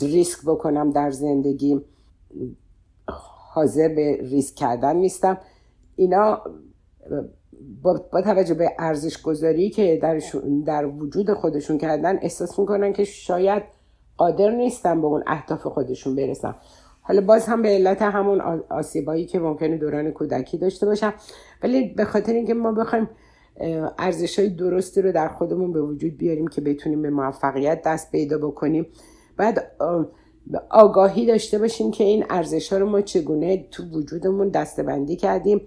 ریسک 0.00 0.38
بکنم 0.46 0.90
در 0.90 1.10
زندگی. 1.10 1.80
حاضر 3.54 3.88
به 3.88 4.18
ریسک 4.20 4.54
کردن 4.54 4.96
نیستم. 4.96 5.38
اینا 5.96 6.40
با, 7.82 8.22
توجه 8.24 8.54
به 8.54 8.70
ارزش 8.78 9.22
گذاری 9.22 9.70
که 9.70 9.98
در, 10.02 10.20
در 10.66 10.86
وجود 10.86 11.32
خودشون 11.32 11.78
کردن 11.78 12.18
احساس 12.22 12.58
می‌کنن 12.58 12.92
که 12.92 13.04
شاید 13.04 13.62
قادر 14.16 14.50
نیستن 14.50 15.00
به 15.00 15.06
اون 15.06 15.22
اهداف 15.26 15.66
خودشون 15.66 16.16
برسن. 16.16 16.54
حالا 17.00 17.20
باز 17.20 17.46
هم 17.46 17.62
به 17.62 17.68
علت 17.68 18.02
همون 18.02 18.40
آسیبایی 18.70 19.26
که 19.26 19.38
ممکنه 19.38 19.76
دوران 19.76 20.10
کودکی 20.10 20.58
داشته 20.58 20.86
باشم 20.86 21.14
ولی 21.62 21.94
به 21.94 22.04
خاطر 22.04 22.32
اینکه 22.32 22.54
ما 22.54 22.72
بخوایم 22.72 23.08
ارزش 23.98 24.38
های 24.38 24.48
درستی 24.48 25.02
رو 25.02 25.12
در 25.12 25.28
خودمون 25.28 25.72
به 25.72 25.82
وجود 25.82 26.18
بیاریم 26.18 26.48
که 26.48 26.60
بتونیم 26.60 27.02
به 27.02 27.10
موفقیت 27.10 27.82
دست 27.82 28.12
پیدا 28.12 28.38
بکنیم. 28.38 28.86
بعد 29.36 29.72
آگاهی 30.70 31.26
داشته 31.26 31.58
باشیم 31.58 31.90
که 31.90 32.04
این 32.04 32.24
ارزش 32.30 32.72
ها 32.72 32.78
رو 32.78 32.90
ما 32.90 33.00
چگونه 33.00 33.68
تو 33.70 33.82
وجودمون 33.82 34.48
دستبندی 34.48 35.16
کردیم 35.16 35.60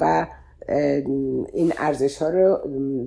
و 0.00 0.26
این 0.68 1.72
ارزش 1.78 2.22
ها 2.22 2.28
رو 2.28 2.58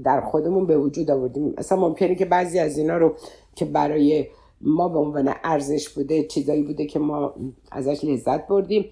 در 0.04 0.22
خودمون 0.22 0.66
به 0.66 0.78
وجود 0.78 1.12
آوردیم. 1.12 1.54
مثلا 1.58 1.80
ممکنه 1.80 2.16
که 2.16 2.26
بعضی 2.26 2.60
از 2.60 2.78
اینا 2.78 2.98
رو 2.98 3.16
که 3.56 3.66
برای 3.66 4.28
ما 4.62 4.90
به 4.90 5.00
عنوان 5.00 5.34
ارزش 5.44 5.90
بوده 5.90 6.24
چیزایی 6.24 6.64
بوده 6.64 6.86
که 6.86 7.00
ما 7.00 7.34
ازش 7.72 8.04
لذت 8.04 8.48
بردیم 8.48 8.86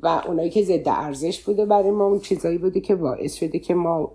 و 0.00 0.22
اونایی 0.26 0.50
که 0.50 0.62
ضد 0.62 0.88
ارزش 0.88 1.42
بوده 1.42 1.66
برای 1.66 1.90
ما 1.90 2.04
اون 2.06 2.18
چیزایی 2.18 2.58
بوده 2.58 2.80
که 2.80 2.94
باعث 2.94 3.34
شده 3.34 3.58
که 3.58 3.74
ما 3.74 4.12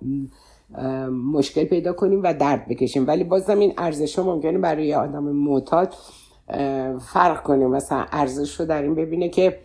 مشکل 1.34 1.64
پیدا 1.64 1.94
کنیم 1.94 2.24
و 2.24 2.34
درد 2.34 2.68
بکشیم. 2.68 3.08
ولی 3.08 3.24
بازم 3.24 3.60
این 3.60 3.74
ارزش 3.78 4.20
ها 4.20 4.26
ممکنه 4.26 4.58
برای 4.58 4.94
آدم 4.94 5.24
معتاد 5.24 5.94
فرق 7.14 7.44
کنه. 7.44 7.68
مثلا 7.68 8.06
ارزش 8.12 8.60
رو 8.60 8.66
در 8.66 8.82
این 8.82 8.96
ببینه 8.96 9.30
که 9.30 9.60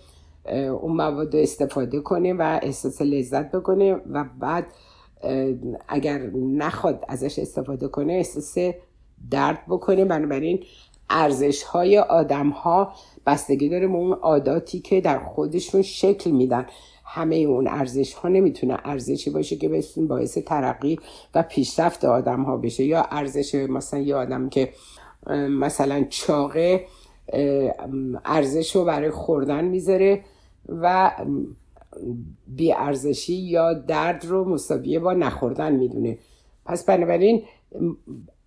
اون 0.53 0.93
مواد 0.93 1.35
رو 1.35 1.41
استفاده 1.41 2.01
کنه 2.01 2.35
و 2.35 2.59
احساس 2.63 3.03
لذت 3.03 3.51
بکنه 3.51 3.95
و 4.11 4.25
بعد 4.41 4.67
اگر 5.89 6.19
نخواد 6.37 7.05
ازش 7.09 7.39
استفاده 7.39 7.89
کنه 7.89 8.13
احساس 8.13 8.59
درد 9.31 9.59
بکنه. 9.69 10.05
بنابراین 10.05 10.65
ارزش 11.11 11.63
های 11.63 11.99
آدم 11.99 12.49
ها 12.49 12.93
بستگی 13.27 13.69
داره 13.69 13.87
به 13.87 13.95
اون 13.95 14.13
عاداتی 14.13 14.81
که 14.81 15.01
در 15.01 15.19
خودشون 15.19 15.83
شکل 15.83 16.31
میدن. 16.31 16.67
همه 17.05 17.37
اون 17.37 17.69
ارزش 17.69 18.15
ها 18.15 18.29
نمی‌تونه 18.29 18.77
ارزشی 18.85 19.31
باشه 19.31 19.57
که 19.57 19.69
بسیار 19.69 20.07
باعث 20.07 20.39
ترقی 20.39 20.99
و 21.35 21.43
پیشرفت 21.43 22.05
آدم 22.05 22.43
ها 22.43 22.57
بشه. 22.57 22.85
یا 22.85 23.03
ارزش 23.11 23.55
مثلا 23.55 24.01
یه 24.01 24.15
آدم 24.15 24.49
که 24.49 24.73
مثلا 25.51 26.07
چاقه 26.11 26.87
ارزش 28.25 28.77
رو 28.77 28.85
برای 28.85 29.11
خوردن 29.11 29.65
می‌ذاره 29.65 30.25
و 30.69 31.13
بی 32.47 32.73
ارزشی 32.73 33.35
یا 33.35 33.75
درد 33.75 34.25
رو 34.25 34.45
مساویه 34.45 34.99
با 34.99 35.13
نخوردن 35.13 35.73
می‌دونه. 35.73 36.19
پس 36.65 36.85
بنابراین 36.85 37.43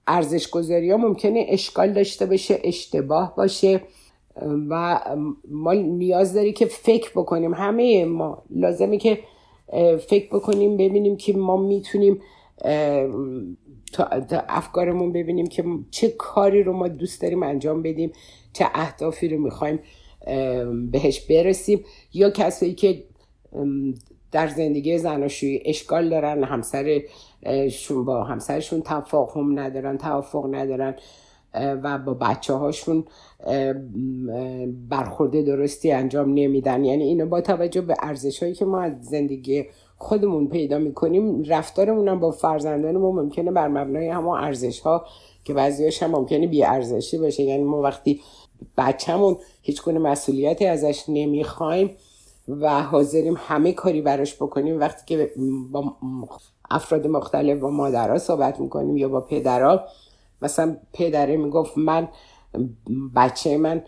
ارزش 0.07 0.49
گذاری 0.49 0.91
ها 0.91 0.97
ممکنه 0.97 1.45
اشکال 1.49 1.93
داشته 1.93 2.25
باشه 2.25 2.59
اشتباه 2.63 3.35
باشه 3.35 3.81
و 4.69 4.99
ما 5.51 5.73
نیاز 5.73 6.33
داری 6.33 6.53
که 6.53 6.65
فکر 6.65 7.11
بکنیم. 7.15 7.53
همه 7.53 8.05
ما 8.05 8.43
لازمه 8.49 8.97
که 8.97 9.19
فکر 10.07 10.27
بکنیم 10.27 10.77
ببینیم 10.77 11.17
که 11.17 11.37
ما 11.37 11.57
می‌تونیم 11.57 12.21
تا 13.93 14.07
افکارمون 14.49 15.11
ببینیم 15.11 15.47
که 15.47 15.63
چه 15.91 16.09
کاری 16.09 16.63
رو 16.63 16.73
ما 16.73 16.87
دوست 16.87 17.21
داریم 17.21 17.43
انجام 17.43 17.81
بدیم 17.81 18.11
چه 18.53 18.65
اهدافی 18.73 19.27
رو 19.27 19.37
می‌خوایم. 19.41 19.79
بهش 20.91 21.19
برسیم. 21.29 21.85
یا 22.13 22.29
کسایی 22.29 22.73
که 22.73 23.03
در 24.31 24.47
زندگی 24.47 24.97
زناشویی 24.97 25.61
اشکال 25.65 26.09
دارن 26.09 26.43
همسرشون 26.43 28.05
با 28.05 28.23
همسرشون 28.23 28.81
تفاهم 28.85 29.59
ندارن 29.59 29.97
توافق 29.97 30.49
ندارن 30.51 30.95
و 31.53 31.97
با 31.97 32.13
بچه 32.13 32.53
هاشون 32.53 33.05
برخورده 34.89 35.41
درستی 35.41 35.91
انجام 35.91 36.33
نمیدن. 36.33 36.85
یعنی 36.85 37.03
اینو 37.03 37.25
با 37.25 37.41
توجه 37.41 37.81
به 37.81 37.95
ارزش 37.99 38.43
هایی 38.43 38.55
که 38.55 38.65
ما 38.65 38.81
از 38.81 38.93
زندگی 39.01 39.65
خودمون 39.99 40.47
پیدا 40.47 40.77
می‌کنیم 40.77 41.43
رفتارمون 41.43 42.07
هم 42.07 42.19
با 42.19 42.31
فرزندان 42.31 42.97
ما 42.97 43.11
ممکنه 43.11 43.51
بر 43.51 43.67
مبنای 43.67 44.09
همون 44.09 44.39
ارزش 44.39 44.79
ها 44.79 45.05
که 45.43 45.53
بعضیاش 45.53 46.03
هم 46.03 46.11
ممکنه 46.11 46.47
بی 46.47 46.63
ارزشی 46.63 47.17
باشه. 47.17 47.43
یعنی 47.43 47.63
ما 47.63 47.81
وقتی 47.81 48.21
بچهمون 48.77 49.37
هیچ 49.61 49.81
کنه 49.81 49.99
مسئولیتی 49.99 50.65
ازش 50.65 51.03
نمی‌خوایم 51.07 51.95
و 52.47 52.83
حاضریم 52.83 53.35
همه 53.37 53.71
کاری 53.71 54.01
براش 54.01 54.35
بکنیم 54.35 54.79
وقتی 54.79 55.03
که 55.05 55.31
با 55.71 55.95
افراد 56.71 57.07
مختلف 57.07 57.59
با 57.59 57.69
مادرها 57.69 58.17
صحبت 58.17 58.59
می‌کنیم 58.59 58.97
یا 58.97 59.09
با 59.09 59.21
پدرها 59.21 59.83
مثلا 60.41 60.77
پدره 60.93 61.37
می‌گفت 61.37 61.77
من 61.77 62.07
بچه 63.15 63.57
من 63.57 63.83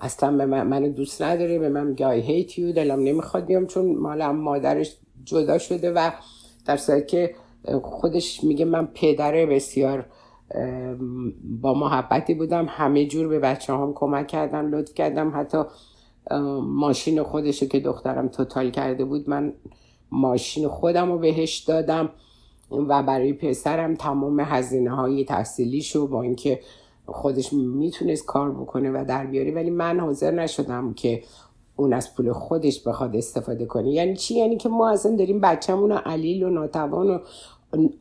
اصلا 0.00 0.36
به 0.36 0.46
من, 0.46 0.90
دوست 0.90 1.22
نداره 1.22 1.58
به 1.58 1.68
من 1.68 1.86
میگه 1.86 2.22
hate 2.22 2.50
you 2.50 2.76
دلم 2.76 3.00
نمی‌خواد 3.00 3.46
بیام 3.46 3.66
چون 3.66 3.96
مالا 3.96 4.32
مادرش 4.32 4.96
جدا 5.24 5.58
شده 5.58 5.92
و 5.92 6.10
در 6.66 6.76
صورت 6.76 7.08
که 7.08 7.34
خودش 7.82 8.44
میگه 8.44 8.64
من 8.64 8.86
پدر 8.94 9.46
بسیار 9.46 10.06
با 11.60 11.74
محبتی 11.74 12.34
بودم 12.34 12.66
همه 12.68 13.06
جور 13.06 13.28
به 13.28 13.38
بچه 13.38 13.72
هم 13.72 13.92
کمک 13.94 14.26
کردم 14.26 14.74
لطف 14.74 14.94
کردم. 14.94 15.32
حتی 15.34 15.58
ماشین 16.62 17.22
خودشه 17.22 17.66
که 17.66 17.80
دخترم 17.80 18.28
توتال 18.28 18.70
کرده 18.70 19.04
بود 19.04 19.30
من 19.30 19.52
ماشین 20.10 20.68
خودم 20.68 21.12
رو 21.12 21.18
بهش 21.18 21.58
دادم 21.58 22.10
و 22.70 23.02
برای 23.02 23.32
پسرم 23.32 23.94
تمام 23.94 24.40
هزینه 24.40 24.90
های 24.90 25.24
تحصیلیشو 25.24 26.08
با 26.08 26.22
اینکه 26.22 26.60
خودش 27.06 27.52
می‌تونست 27.52 28.24
کار 28.24 28.50
بکنه 28.50 28.90
و 28.90 29.04
در 29.08 29.26
بیاره 29.26 29.54
ولی 29.54 29.70
من 29.70 30.00
حاضر 30.00 30.30
نشدم 30.30 30.94
که 30.94 31.22
اون 31.76 31.92
از 31.92 32.14
پول 32.14 32.32
خودش 32.32 32.80
بخواد 32.88 33.16
استفاده 33.16 33.66
کنه. 33.66 33.90
یعنی 33.90 34.16
چی؟ 34.16 34.34
یعنی 34.34 34.56
که 34.56 34.68
ما 34.68 34.90
اصلا 34.90 35.16
داریم 35.16 35.40
بچه‌مون 35.40 35.90
رو 35.90 35.96
علیل 35.96 36.42
و 36.42 36.50
ناتوان 36.50 37.10
و 37.10 37.18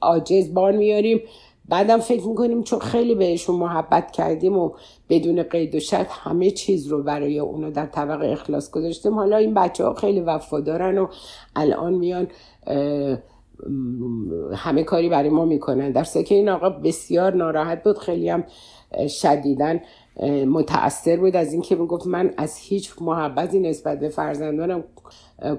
عاجز 0.01 0.53
بار 0.53 0.71
میاریم. 0.71 1.21
بعدم 1.69 1.99
فکر 1.99 2.27
می‌کنیم 2.27 2.63
چون 2.63 2.79
خیلی 2.79 3.15
بهشون 3.15 3.55
محبت 3.55 4.11
کردیم 4.11 4.57
و 4.57 4.71
بدون 5.09 5.43
قید 5.43 5.75
و 5.75 5.79
شرط 5.79 6.07
همه 6.09 6.51
چیز 6.51 6.87
رو 6.87 7.03
برای 7.03 7.39
اونو 7.39 7.71
در 7.71 7.85
طبق 7.85 8.21
اخلاص 8.31 8.71
گذاشتیم. 8.71 9.13
حالا 9.13 9.37
این 9.37 9.53
بچه 9.53 9.85
ها 9.85 9.93
خیلی 9.93 10.19
وفادارن 10.19 10.97
و 10.97 11.07
الان 11.55 11.93
میان 11.93 12.27
همه 14.55 14.83
کاری 14.83 15.09
برای 15.09 15.29
ما 15.29 15.45
می‌کنن. 15.45 15.91
در 15.91 16.03
که 16.03 16.35
این 16.35 16.49
آقا 16.49 16.69
بسیار 16.69 17.35
ناراحت 17.35 17.83
بود 17.83 17.97
خیلی 17.97 18.29
هم 18.29 18.43
شدیدن 19.07 19.81
متاثر 20.47 21.17
بود 21.17 21.35
از 21.35 21.53
اینکه 21.53 21.75
می‌گفت 21.75 22.07
من 22.07 22.33
از 22.37 22.57
هیچ 22.57 22.91
محبتی 23.01 23.59
نسبت 23.59 23.99
به 23.99 24.09
فرزندانم 24.09 24.83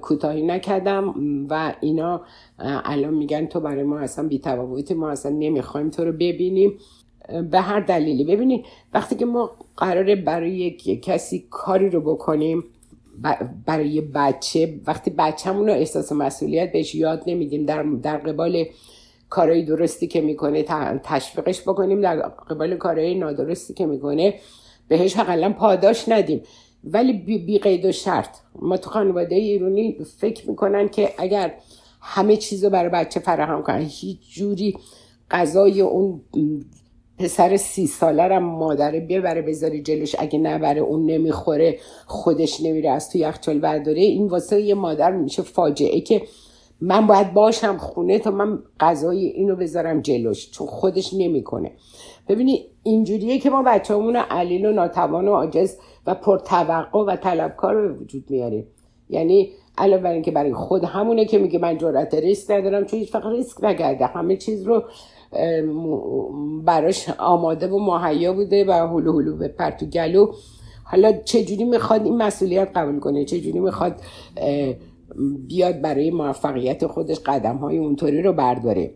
کوتاهی 0.01 0.43
نکردم 0.43 1.15
و 1.51 1.75
اینا 1.81 2.21
الان 2.59 3.15
میگن 3.15 3.47
تو 3.47 3.61
برای 3.61 3.83
ما 3.83 3.99
اصلا 3.99 4.29
بیتفاوتی 4.29 4.95
ما 4.95 5.11
اصلا 5.11 5.33
نمی‌خوایم 5.33 5.91
تو 5.91 6.05
رو 6.05 6.13
ببینیم. 6.13 6.79
به 7.51 7.61
هر 7.61 7.81
دلیلی. 7.81 8.25
ببینید 8.25 8.65
وقتی 8.95 9.17
که 9.17 9.27
ما 9.27 9.51
قراره 9.77 10.17
برای 10.17 10.51
یک 10.51 11.05
کسی 11.05 11.47
کاری 11.51 11.91
رو 11.91 12.01
بکنیم 12.01 12.65
برای 13.67 14.01
بچه. 14.01 14.81
وقتی 14.87 15.11
بچهمون 15.11 15.67
رو 15.67 15.73
احساس 15.73 16.13
مسئولیت 16.13 16.73
بهش 16.73 16.95
یاد 16.95 17.23
نمیدیم 17.27 17.67
در, 17.67 17.83
در 17.83 18.17
قبال 18.17 18.65
کارهای 19.29 19.63
درستی 19.63 20.07
که 20.07 20.21
می‌کنه 20.21 20.65
تشویقش 21.03 21.61
بکنیم 21.61 22.01
در 22.01 22.21
قبال 22.21 22.77
کارهای 22.77 23.15
نادرستی 23.15 23.75
که 23.75 23.87
می‌کنه 23.87 24.35
بهش 24.89 25.17
حقلا 25.17 25.53
پاداش 25.53 26.09
ندیم. 26.09 26.43
ولی 26.85 27.13
بی, 27.13 27.39
بی 27.39 27.59
قید 27.59 27.85
و 27.85 27.93
شرط. 27.93 28.37
ما 28.55 28.77
تو 28.77 28.91
خانواده 28.91 29.35
ایرانی 29.35 29.97
فکر 30.19 30.51
می‌کنن 30.51 30.89
که 30.89 31.15
اگر 31.19 31.55
همه 32.01 32.37
چیز 32.37 32.65
رو 32.65 32.71
برای 32.71 32.91
بچه 32.91 33.21
فراهم 33.21 33.63
کنن 33.63 33.87
هیچ 33.89 34.35
جوری 34.35 34.77
غذای 35.31 35.81
اون 35.81 36.21
پسر 37.21 37.57
سی 37.57 37.87
ساله 37.87 38.23
رم 38.23 38.43
مادره 38.43 39.01
ببره 39.01 39.43
بذاره 39.43 39.81
جلوش 39.81 40.17
اگه 40.19 40.39
نبره 40.39 40.81
اون 40.81 41.07
نمی‌خوره 41.07 41.79
خودش 42.07 42.61
نمیره 42.61 42.91
از 42.91 43.11
تو 43.11 43.19
یخچال 43.19 43.59
برداره 43.59 44.01
این 44.01 44.27
واسه 44.27 44.61
یه 44.61 44.75
مادر 44.75 45.11
میشه 45.11 45.43
فاجعه 45.43 46.01
که 46.01 46.23
من 46.81 47.07
باید 47.07 47.35
باشم 47.35 47.77
خونه 47.77 48.19
تا 48.19 48.31
من 48.31 48.59
غذای 48.81 49.27
اینو 49.27 49.57
بذارم 49.57 50.01
جلوش 50.01 50.51
چون 50.51 50.67
خودش 50.67 51.15
نمی‌کنه. 51.15 51.73
ببینی 52.29 52.67
اینجوریه 52.83 53.39
که 53.39 53.51
ما 53.51 53.63
بچه 53.63 53.95
همون 53.95 54.17
علیل 54.17 54.67
و 54.67 54.73
ناتوان 54.73 55.29
و 55.29 55.33
عاجز 55.33 55.77
و 56.07 56.15
پرتوقع 56.15 56.99
و 56.99 57.17
طلبکار 57.17 57.75
رو 57.75 57.89
به 57.89 57.95
وجود 57.95 58.25
میاریم. 58.31 58.67
یعنی 59.09 59.51
علاوه 59.79 60.03
بر 60.03 60.13
اینکه 60.13 60.31
برای 60.31 60.55
خود 60.55 60.85
همونه 60.85 61.25
که 61.25 61.39
میگه 61.39 61.59
من 61.59 61.79
جرأت 61.79 62.15
ریسک 62.15 62.51
ندارم 62.51 62.85
چون 62.85 63.05
فقط 63.05 63.27
ریسک 63.27 63.65
نگرده 63.65 64.07
همه 64.07 64.37
چیز 64.37 64.63
رو 64.63 64.83
براش 66.65 67.09
آماده 67.19 67.69
و 67.69 67.79
مهیا 67.79 68.33
بوده 68.33 68.65
و 68.65 68.73
هلو 68.73 69.13
هلو 69.13 69.37
به 69.37 69.49
پرتو 69.49 69.87
گلو. 69.87 70.33
حالا 70.85 71.13
چجوری 71.13 71.65
می‌خواد 71.65 72.05
این 72.05 72.17
مسئولیت 72.17 72.69
قبول 72.75 73.01
کنه؟ 73.01 73.25
چجوری 73.25 73.59
می‌خواد 73.59 74.01
بیاد 75.49 75.81
برای 75.81 76.11
موفقیت 76.11 76.87
خودش 76.87 77.21
قدم 77.21 77.57
های 77.57 77.79
اونطوری 77.79 78.23
رو 78.23 78.33
برداره؟ 78.33 78.91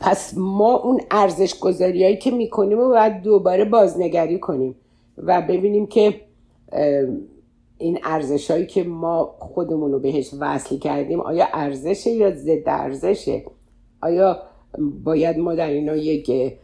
پس 0.00 0.34
ما 0.36 0.76
اون 0.76 1.00
ارزش 1.10 1.58
گذاری 1.58 2.16
که 2.16 2.30
می‌کنیم 2.30 2.78
و 2.78 2.88
باید 2.88 3.22
دوباره 3.22 3.64
بازنگری 3.64 4.38
کنیم 4.38 4.74
و 5.18 5.42
ببینیم 5.42 5.86
که 5.86 6.20
این 7.78 7.98
ارزش 8.04 8.50
هایی 8.50 8.66
که 8.66 8.84
ما 8.84 9.34
خودمون 9.38 9.92
رو 9.92 9.98
بهش 9.98 10.34
وصل 10.40 10.78
کردیم 10.78 11.20
آیا 11.20 11.46
ارزشه 11.52 12.10
یا 12.10 12.30
ضد 12.30 12.62
ارزشه؟ 12.66 13.44
آیا 14.02 14.42
باید 15.04 15.38
ما 15.38 15.54
در 15.54 15.70
اینا 15.70 15.96
یک 15.96 16.54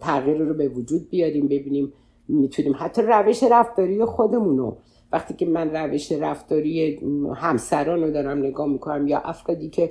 تغییر 0.00 0.38
رو 0.38 0.54
به 0.54 0.68
وجود 0.68 1.10
بیاریم 1.10 1.48
ببینیم 1.48 1.92
می‌تونیم 2.28 2.74
حتی 2.78 3.02
روش 3.02 3.42
رفتاری 3.42 4.04
خودمون 4.04 4.76
وقتی 5.12 5.34
که 5.34 5.46
من 5.46 5.70
روش 5.70 6.12
رفتاری 6.12 7.00
همسران 7.36 8.02
رو 8.02 8.10
دارم 8.10 8.38
نگاه 8.38 8.68
می‌کنم 8.68 9.08
یا 9.08 9.18
افرادی 9.18 9.70
که 9.70 9.90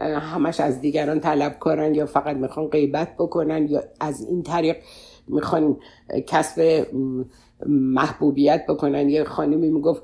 همش 0.00 0.60
از 0.60 0.80
دیگران 0.80 1.20
طلب 1.20 1.58
کارن 1.58 1.94
یا 1.94 2.06
فقط 2.06 2.36
می‌خوان 2.36 2.66
غیبت 2.66 3.14
بکنن 3.18 3.68
یا 3.68 3.82
از 4.00 4.28
این 4.28 4.42
طریق 4.42 4.76
می‌خوان 5.28 5.76
کسب 6.26 6.86
محبوبیت 7.66 8.66
بکنن 8.68 9.08
یه 9.08 9.24
خانمی 9.24 9.70
می‌گفت 9.70 10.02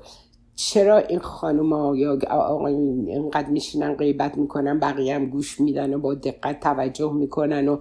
چرا 0.55 0.97
این 0.97 1.19
خانم 1.19 1.73
ها 1.73 1.95
یا 1.95 2.19
آقایون 2.29 3.07
اینقدر 3.07 3.49
میشینن 3.49 3.93
غیبت 3.93 4.37
می‌کنن 4.37 4.79
بقیه 4.79 5.15
هم 5.15 5.25
گوش 5.25 5.61
میدن 5.61 5.93
و 5.93 5.99
با 5.99 6.13
دقت 6.13 6.59
توجه 6.59 7.13
می‌کنن 7.13 7.67
و 7.67 7.77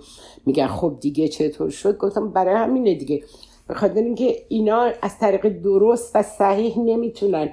میگن 0.46 0.66
خب 0.66 0.96
دیگه 1.00 1.28
چطور 1.28 1.70
شد؟ 1.70 1.98
گفتم 1.98 2.30
برای 2.30 2.54
همینه 2.54 2.94
دیگه. 2.94 3.22
بخاطر 3.68 4.00
اینکه 4.00 4.36
اینا 4.48 4.90
از 5.02 5.18
طریق 5.18 5.48
درست 5.48 6.16
و 6.16 6.22
صحیح 6.22 6.78
نمی‌تونن 6.78 7.48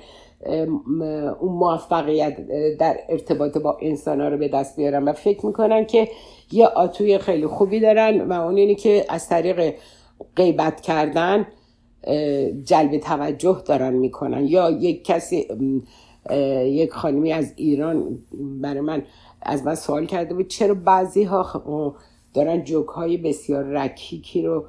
اون 1.40 1.54
موفقیت 1.54 2.38
در 2.78 2.98
ارتباط 3.10 3.58
با 3.58 3.78
انسان 3.82 4.22
ها 4.22 4.28
رو 4.28 4.38
به 4.38 4.48
دست 4.48 4.76
بیارن 4.76 5.04
و 5.04 5.14
فکر 5.14 5.46
می‌کنن 5.46 5.86
که 5.86 6.08
یه 6.52 6.68
آتوی 6.68 7.18
خیلی 7.18 7.48
خوبی 7.48 7.80
دارن 7.80 8.22
و 8.22 8.34
اون 8.34 8.58
اینی 8.58 8.76
که 8.76 9.06
از 9.10 9.30
طریق 9.30 9.74
غیبت 10.36 10.82
کردن 10.82 11.48
جلب 12.64 12.98
توجه 12.98 13.62
دارن 13.66 13.94
می‌کنن. 13.94 14.46
یا 14.48 14.72
یک 14.72 15.06
کسی 15.06 15.48
یک 16.66 16.92
خانمی 16.92 17.32
از 17.32 17.54
ایران 17.56 18.20
برای 18.62 18.82
من 18.82 19.04
از 19.42 19.66
من 19.66 19.76
سوال 19.76 20.06
کرده 20.06 20.34
بود 20.34 20.48
چرا 20.48 20.74
بعضی 20.74 21.24
ها 21.24 21.96
دارن 22.34 22.64
جوک 22.64 22.88
های 22.88 23.18
بسیار 23.18 23.64
رکیکی 23.64 24.42
رو 24.42 24.66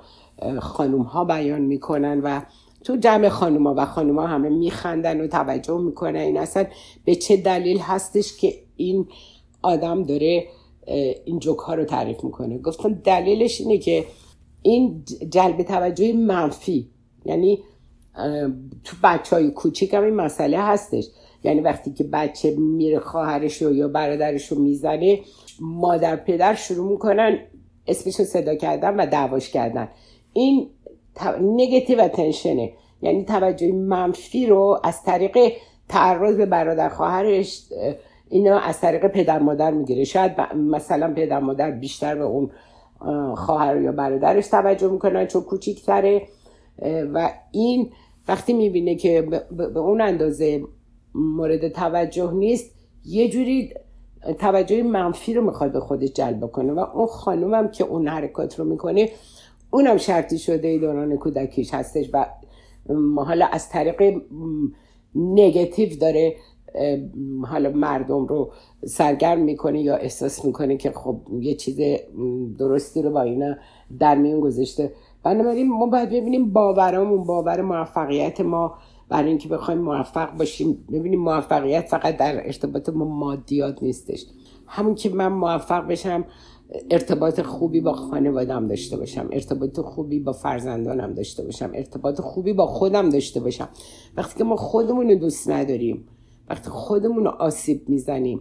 خانوم 0.60 1.02
ها 1.02 1.24
بیان 1.24 1.62
می‌کنن 1.62 2.20
و 2.20 2.42
تو 2.84 2.96
جمع 2.96 3.28
خانوما 3.28 3.74
و 3.76 3.84
خانوما 3.84 4.26
همه 4.26 4.48
میخندن 4.48 5.20
و 5.20 5.26
توجه 5.26 5.78
می‌کنن 5.78 6.20
این 6.20 6.38
اصلا 6.38 6.66
به 7.04 7.14
چه 7.14 7.36
دلیل 7.36 7.78
هستش 7.78 8.36
که 8.36 8.54
این 8.76 9.06
آدم 9.62 10.02
داره 10.02 10.46
این 11.24 11.38
جوک 11.38 11.58
ها 11.58 11.74
رو 11.74 11.84
تعریف 11.84 12.24
می‌کنه؟ 12.24 12.58
گفتم 12.58 12.94
دلیلش 12.94 13.60
اینه 13.60 13.78
که 13.78 14.04
این 14.62 15.04
جلب 15.30 15.62
توجه 15.62 16.12
منفی 16.12 16.88
یعنی 17.24 17.64
تو 18.84 18.96
بچه 19.04 19.36
های 19.36 19.50
کوچیک 19.50 19.94
هم 19.94 20.02
این 20.02 20.14
مسئله 20.14 20.58
هستش. 20.58 21.08
یعنی 21.44 21.60
وقتی 21.60 21.92
که 21.92 22.04
بچه 22.04 22.54
میره 22.58 22.98
خواهرش 22.98 23.62
رو 23.62 23.74
یا 23.74 23.88
برادرش 23.88 24.52
رو 24.52 24.58
می‌زنه 24.62 25.20
مادر 25.60 26.16
پدر 26.16 26.54
شروع 26.54 26.90
می‌کنن 26.90 27.38
اسمش 27.86 28.18
رو 28.18 28.24
صدا 28.24 28.54
کردن 28.54 28.96
و 28.96 29.06
دعواش 29.06 29.50
کردن. 29.50 29.88
این 30.32 30.70
نگتیو 31.40 32.00
اتنشنه. 32.00 32.72
یعنی 33.02 33.24
توجه 33.24 33.72
منفی 33.72 34.46
رو 34.46 34.80
از 34.84 35.02
طریق 35.02 35.38
تعرض 35.88 36.36
به 36.36 36.46
برادر 36.46 36.88
خواهرش 36.88 37.62
اینا 38.28 38.58
از 38.58 38.80
طریق 38.80 39.06
پدر 39.06 39.38
مادر 39.38 39.70
می‌گیره. 39.70 40.04
شاید 40.04 40.40
مثلا 40.56 41.14
پدر 41.14 41.40
مادر 41.40 41.70
بیشتر 41.70 42.14
به 42.14 42.24
اون 42.24 42.50
خواهر 43.34 43.80
یا 43.80 43.92
برادرش 43.92 44.46
توجه 44.46 44.88
می‌کنن 44.88 45.26
چون 45.26 45.42
کوچیکتره. 45.42 46.22
و 47.14 47.32
این 47.52 47.90
وقتی 48.28 48.52
می‌بینه 48.52 48.94
که 48.94 49.22
به 49.50 49.78
اون 49.78 50.00
اندازه 50.00 50.64
مورد 51.14 51.68
توجه 51.68 52.32
نیست 52.32 52.70
یه 53.04 53.28
جوری 53.28 53.74
توجه 54.38 54.82
منفی 54.82 55.34
رو 55.34 55.44
می‌خواد 55.44 55.72
به 55.72 55.80
خودش 55.80 56.12
جلب 56.12 56.46
کنه 56.46 56.72
و 56.72 56.78
اون 56.78 57.06
خانومم 57.06 57.70
که 57.70 57.84
اون 57.84 58.08
حرکات 58.08 58.58
رو 58.58 58.64
می‌کنه 58.64 59.08
اونم 59.70 59.96
شرطی 59.96 60.38
شده 60.38 60.78
دوران 60.78 61.16
کودکیش 61.16 61.74
هستش 61.74 62.10
و 62.12 62.26
حالا 63.16 63.46
از 63.46 63.68
طریق 63.68 64.22
نگتیو 65.14 65.98
داره 65.98 66.36
حالا 67.42 67.70
مردم 67.70 68.26
رو 68.26 68.52
سرگرم 68.84 69.40
می‌کنه 69.40 69.82
یا 69.82 69.96
احساس 69.96 70.44
می‌کنه 70.44 70.76
که 70.76 70.90
خب 70.90 71.20
یه 71.40 71.54
چیز 71.54 71.80
درستی 72.58 73.02
رو 73.02 73.10
با 73.10 73.22
اینا 73.22 73.56
در 73.98 74.14
میون 74.14 74.40
گذاشته. 74.40 74.92
بنابراین 75.24 75.68
ما 75.68 75.86
باید 75.86 76.08
ببینیم 76.08 76.52
باورامون 76.52 77.24
باور 77.24 77.62
موفقیت 77.62 78.40
ما. 78.40 78.74
برای 79.08 79.28
اینکه 79.28 79.48
بخوایم 79.48 79.80
موفق 79.80 80.36
باشیم 80.36 80.84
ببینیم 80.92 81.20
موفقیت 81.20 81.88
فقط 81.88 82.16
در 82.16 82.46
ارتباط 82.46 82.88
ما 82.88 83.04
مادیات 83.04 83.82
نیستش. 83.82 84.24
همون 84.66 84.94
که 84.94 85.10
من 85.10 85.28
موفق 85.28 85.86
بشم 85.86 86.24
ارتباط 86.90 87.40
خوبی 87.40 87.80
با 87.80 87.92
خانوادم 87.92 88.68
داشته 88.68 88.96
باشم 88.96 89.28
ارتباط 89.32 89.80
خوبی 89.80 90.20
با 90.20 90.32
فرزندانم 90.32 91.14
داشته 91.14 91.44
باشم 91.44 91.70
ارتباط 91.74 92.20
خوبی 92.20 92.52
با 92.52 92.66
خودم 92.66 93.10
داشته 93.10 93.40
باشم. 93.40 93.68
وقتی 94.16 94.38
که 94.38 94.44
ما 94.44 94.56
خودمون 94.56 95.14
دوست 95.14 95.50
نداریم 95.50 96.04
وقتی 96.48 96.70
خودمون 96.70 97.26
آسیب 97.26 97.88
می‌زنیم 97.88 98.40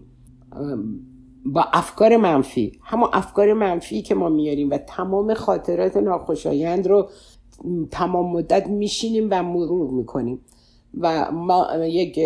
با 1.45 1.65
افکار 1.73 2.17
منفی. 2.17 2.71
همون 2.83 3.09
افکار 3.13 3.53
منفی 3.53 4.01
که 4.01 4.15
ما 4.15 4.29
میاریم 4.29 4.69
و 4.69 4.77
تمام 4.77 5.33
خاطرات 5.33 5.97
ناخوشایند 5.97 6.87
رو 6.87 7.09
تمام 7.91 8.31
مدت 8.31 8.67
میشینیم 8.67 9.27
و 9.31 9.43
مرور 9.43 9.89
می‌کنیم. 9.91 10.39
و 10.99 11.31
ما 11.31 11.67
یک 11.85 12.19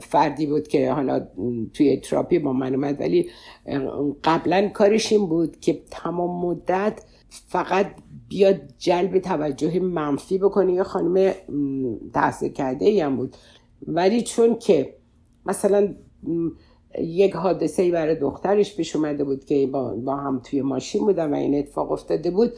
فردی 0.00 0.46
بود 0.46 0.68
که 0.68 0.92
حالا 0.92 1.26
توی 1.74 1.96
تراپی 1.96 2.38
با 2.38 2.52
من 2.52 2.74
اومد 2.74 3.00
ولی 3.00 3.30
قبلا 4.24 4.68
کارش 4.68 5.12
این 5.12 5.26
بود 5.26 5.60
که 5.60 5.82
تمام 5.90 6.46
مدت 6.46 7.02
فقط 7.28 7.86
بیاد 8.28 8.60
جلب 8.78 9.18
توجه 9.18 9.80
منفی 9.80 10.38
بکنه 10.38 10.72
یا 10.72 10.84
خانم 10.84 11.34
تحصیل 12.14 12.52
کرده 12.52 12.86
ای 12.86 13.00
هم 13.00 13.16
بود. 13.16 13.36
ولی 13.86 14.22
چون 14.22 14.58
که 14.58 14.94
مثلا 15.46 15.94
یک 16.98 17.32
حادثه 17.32 17.82
ای 17.82 17.90
برای 17.90 18.14
دخترش 18.14 18.76
پیش 18.76 18.96
اومده 18.96 19.24
بود 19.24 19.44
که 19.44 19.66
با, 19.66 19.94
با 19.94 20.16
هم 20.16 20.40
توی 20.44 20.62
ماشین 20.62 21.00
بودن 21.00 21.30
و 21.30 21.36
این 21.36 21.58
اتفاق 21.58 21.92
افتاده 21.92 22.30
بود. 22.30 22.52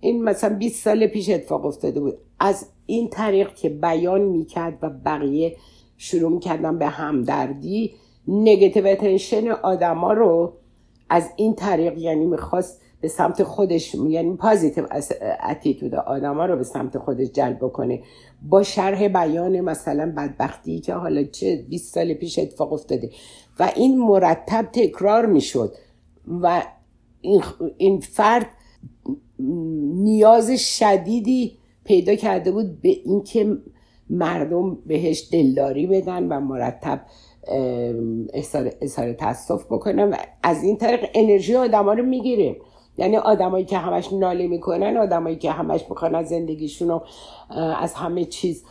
این 0.00 0.24
مثلا 0.24 0.56
20 0.56 0.84
سال 0.84 1.06
پیش 1.06 1.30
اتفاق 1.30 1.66
افتاده 1.66 2.00
بود. 2.00 2.18
از 2.40 2.66
این 2.86 3.08
طریق 3.08 3.54
که 3.54 3.68
بیان 3.68 4.20
می‌کرد 4.20 4.78
و 4.82 4.90
بقیه 4.90 5.56
شروع 5.96 6.32
می‌کردن 6.32 6.78
به 6.78 6.86
همدردی 6.86 7.94
نگتیو 8.28 8.86
اتنشن 8.86 9.48
آدما 9.48 10.12
رو 10.12 10.52
از 11.10 11.30
این 11.36 11.54
طریق 11.54 11.98
یعنی 11.98 12.26
می‌خواست 12.26 12.80
به 13.00 13.08
سمت 13.08 13.42
خودش 13.42 13.94
یعنی 13.94 14.36
پازیتیو 14.36 14.86
اتیتود 15.48 15.94
آدما 15.94 16.46
رو 16.46 16.56
به 16.56 16.64
سمت 16.64 16.98
خودش 16.98 17.28
جلب 17.28 17.58
کنه 17.72 18.02
با 18.42 18.62
شرح 18.62 19.08
بیان 19.08 19.60
مثلا 19.60 20.12
بدبختی 20.16 20.80
که 20.80 20.94
حالا 20.94 21.24
چه 21.24 21.66
20 21.68 21.94
سال 21.94 22.14
پیش 22.14 22.38
اتفاق 22.38 22.72
افتاده. 22.72 23.10
و 23.60 23.72
این 23.76 23.98
مرتب 23.98 24.68
تکرار 24.72 25.26
می‌شد 25.26 25.72
و 26.42 26.62
این, 27.78 28.00
فرد 28.00 28.46
نیاز 29.94 30.50
شدیدی 30.50 31.58
پیدا 31.84 32.14
کرده 32.14 32.52
بود 32.52 32.80
به 32.80 32.88
اینکه 32.88 33.56
مردم 34.10 34.74
بهش 34.86 35.28
دلداری 35.32 35.86
بدن 35.86 36.28
و 36.28 36.40
مرتب 36.40 37.00
اظهار 38.80 39.12
تاسف 39.12 39.64
بکنن 39.64 40.10
و 40.10 40.16
از 40.42 40.62
این 40.62 40.76
طریق 40.76 41.10
انرژی 41.14 41.56
آدما 41.56 41.92
رو 41.92 42.04
می‌گیره. 42.04 42.56
یعنی 42.98 43.16
آدمایی 43.16 43.64
که 43.64 43.78
همش 43.78 44.12
ناله 44.12 44.46
می‌کنن 44.46 44.96
آدمایی 44.96 45.36
که 45.36 45.50
همش 45.50 45.84
می‌خوان 45.90 46.14
از 46.14 46.28
زندگیشون 46.28 46.88
رو 46.88 47.02
از 47.80 47.94
همه 47.94 48.24
چیز 48.24 48.64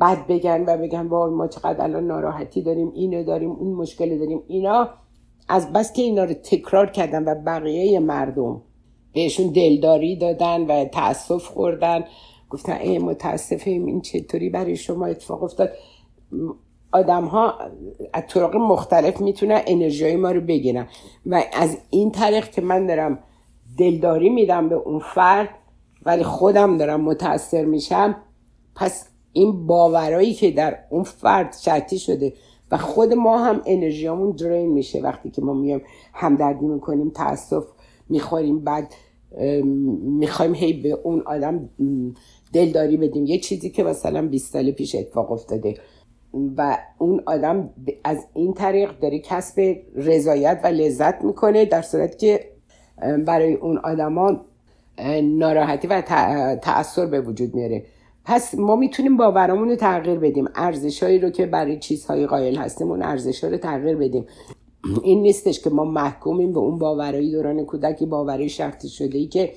بد 0.00 0.26
بگن 0.26 0.64
و 0.66 0.76
بگن 0.76 1.06
وای 1.06 1.30
ما 1.30 1.46
چقدر 1.46 1.82
الان 1.82 2.06
ناراحتی 2.06 2.62
داریم 2.62 2.92
اینو 2.94 3.24
داریم 3.24 3.50
اون 3.50 3.74
مشکل 3.74 4.18
داریم. 4.18 4.42
اینا 4.46 4.88
از 5.48 5.72
بس 5.72 5.92
که 5.92 6.02
اینا 6.02 6.24
رو 6.24 6.34
تکرار 6.34 6.86
کردن 6.86 7.24
و 7.24 7.34
بقیه 7.34 8.00
مردم 8.00 8.62
بهشون 9.14 9.46
دلداری 9.46 10.16
دادن 10.16 10.66
و 10.66 10.84
تاسف 10.84 11.44
خوردن. 11.44 12.04
گفتن 12.50 12.72
ای 12.72 12.98
متاسفیم 12.98 13.86
این 13.86 14.00
چطوری 14.00 14.50
برای 14.50 14.76
شما 14.76 15.06
اتفاق 15.06 15.42
افتاد؟ 15.42 15.70
آدم 16.92 17.24
ها 17.24 17.54
از 18.12 18.22
طرق 18.28 18.56
مختلف 18.56 19.20
می‌تونن 19.20 19.60
انرژی 19.66 20.16
ما 20.16 20.30
رو 20.30 20.40
بگیرن. 20.40 20.86
و 21.26 21.42
از 21.52 21.78
این 21.90 22.10
طریق 22.10 22.50
که 22.50 22.60
من 22.60 22.86
دارم 22.86 23.18
دلداری 23.78 24.28
میدم 24.28 24.68
به 24.68 24.74
اون 24.74 24.98
فرد 24.98 25.48
ولی 26.06 26.22
خودم 26.22 26.76
دارم 26.76 27.00
متاثر 27.00 27.64
میشم 27.64 28.16
پس 28.76 29.08
این 29.32 29.66
باورایی 29.66 30.34
که 30.34 30.50
در 30.50 30.78
اون 30.90 31.02
فرد 31.02 31.56
شرطی 31.60 31.98
شده 31.98 32.32
و 32.70 32.76
خود 32.76 33.14
ما 33.14 33.38
هم 33.38 33.62
انرژیامون 33.66 34.30
درین 34.30 34.68
میشه 34.68 35.00
وقتی 35.00 35.30
که 35.30 35.42
ما 35.42 35.54
میایم 35.54 35.82
همدردی 36.12 36.66
می‌کنیم 36.66 37.10
تاسف 37.10 37.64
می‌خوریم 38.08 38.58
بعد 38.58 38.94
می‌خوایم 40.02 40.54
هی 40.54 40.72
به 40.72 40.88
اون 40.88 41.22
آدم 41.26 41.68
دلداری 42.52 42.96
بدیم. 42.96 43.26
یه 43.26 43.38
چیزی 43.38 43.70
که 43.70 43.82
مثلا 43.82 44.26
20 44.26 44.52
سال 44.52 44.70
پیش 44.70 44.94
اتفاق 44.94 45.32
افتاده 45.32 45.74
و 46.56 46.78
اون 46.98 47.22
آدم 47.26 47.70
از 48.04 48.26
این 48.34 48.54
طریق 48.54 48.98
داره 48.98 49.18
کسب 49.18 49.76
رضایت 49.94 50.60
و 50.64 50.66
لذت 50.66 51.24
می‌کنه 51.24 51.64
در 51.64 51.82
صورت 51.82 52.18
که 52.18 52.44
برای 53.26 53.54
اون 53.54 53.78
آدما 53.78 54.40
ناراحتی 55.22 55.88
و 55.88 56.00
تأثیر 56.62 57.06
به 57.06 57.20
وجود 57.20 57.54
میاره. 57.54 57.84
پس 58.28 58.54
ما 58.54 58.76
می‌تونیم 58.76 59.16
باورامون 59.16 59.68
رو 59.68 59.76
تغییر 59.76 60.18
بدیم. 60.18 60.48
ارزشهایی 60.54 61.18
رو 61.18 61.30
که 61.30 61.46
برای 61.46 61.78
چیزهای 61.78 62.26
قائل 62.26 62.56
هستیم 62.56 62.90
اون 62.90 63.02
ارزش 63.02 63.44
رو 63.44 63.56
تغییر 63.56 63.96
بدیم. 63.96 64.26
این 65.02 65.22
نیستش 65.22 65.60
که 65.60 65.70
ما 65.70 65.84
محکومیم 65.84 66.52
به 66.52 66.58
اون 66.58 66.78
باورایی 66.78 67.32
دوران 67.32 67.64
کودکی 67.64 68.06
باورای 68.06 68.48
شخصی 68.48 68.88
شده 68.88 69.18
ای 69.18 69.26
که 69.26 69.52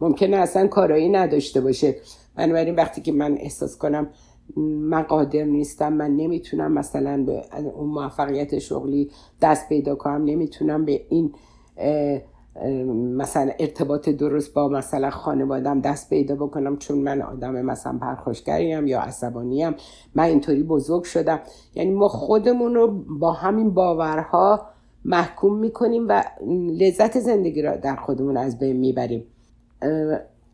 ممکنه 0.00 0.36
اصلا 0.36 0.66
کارایی 0.66 1.08
نداشته 1.08 1.60
باشه. 1.60 1.96
بنابراین 2.36 2.74
وقتی 2.74 3.00
که 3.00 3.12
من 3.12 3.36
احساس 3.38 3.78
کنم 3.78 4.08
من 4.56 5.02
قادر 5.02 5.44
نیستم 5.44 5.92
من 5.92 6.16
نمی‌تونم 6.16 6.72
مثلا 6.72 7.24
به 7.24 7.42
اون 7.76 7.88
موفقیت 7.88 8.58
شغلی 8.58 9.10
دست 9.42 9.68
پیدا 9.68 9.94
کنم 9.94 10.24
نمی‌تونم 10.24 10.84
به 10.84 11.00
این 11.08 11.34
مثلا 12.94 13.50
ارتباط 13.58 14.08
درست 14.08 14.54
با 14.54 14.68
مثلا 14.68 15.10
خانوادم 15.10 15.80
دست 15.80 16.10
پیدا 16.10 16.34
بکنم 16.34 16.76
چون 16.76 16.98
من 16.98 17.22
آدم 17.22 17.62
مثلا 17.62 17.98
پرخوشگریم 17.98 18.86
یا 18.86 19.00
عصبانیم 19.00 19.74
من 20.14 20.24
اینطوری 20.24 20.62
بزرگ 20.62 21.04
شدم. 21.04 21.40
یعنی 21.74 21.90
ما 21.90 22.08
خودمون 22.08 22.74
رو 22.74 23.04
با 23.20 23.32
همین 23.32 23.70
باورها 23.70 24.66
محکوم 25.04 25.58
می‌کنیم 25.58 26.06
و 26.08 26.24
لذت 26.78 27.18
زندگی 27.20 27.62
را 27.62 27.76
در 27.76 27.96
خودمون 27.96 28.36
از 28.36 28.58
بین 28.58 28.76
می‌بریم. 28.76 29.24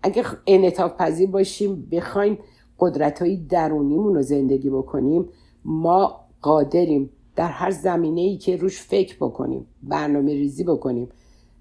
اگه 0.02 0.24
انعطاف 0.46 0.92
پذیر 0.96 1.30
باشیم 1.30 1.88
بخوایم 1.92 2.38
قدرت 2.78 3.22
های 3.22 3.36
درونیمون 3.36 4.14
رو 4.14 4.22
زندگی 4.22 4.70
بکنیم 4.70 5.28
ما 5.64 6.20
قادریم 6.42 7.10
در 7.36 7.48
هر 7.48 7.70
زمینه 7.70 8.20
ای 8.20 8.36
که 8.36 8.56
روش 8.56 8.80
فکر 8.82 9.16
بکنیم 9.20 9.66
برنامه 9.82 10.32
ریزی 10.32 10.64
بکنیم. 10.64 11.08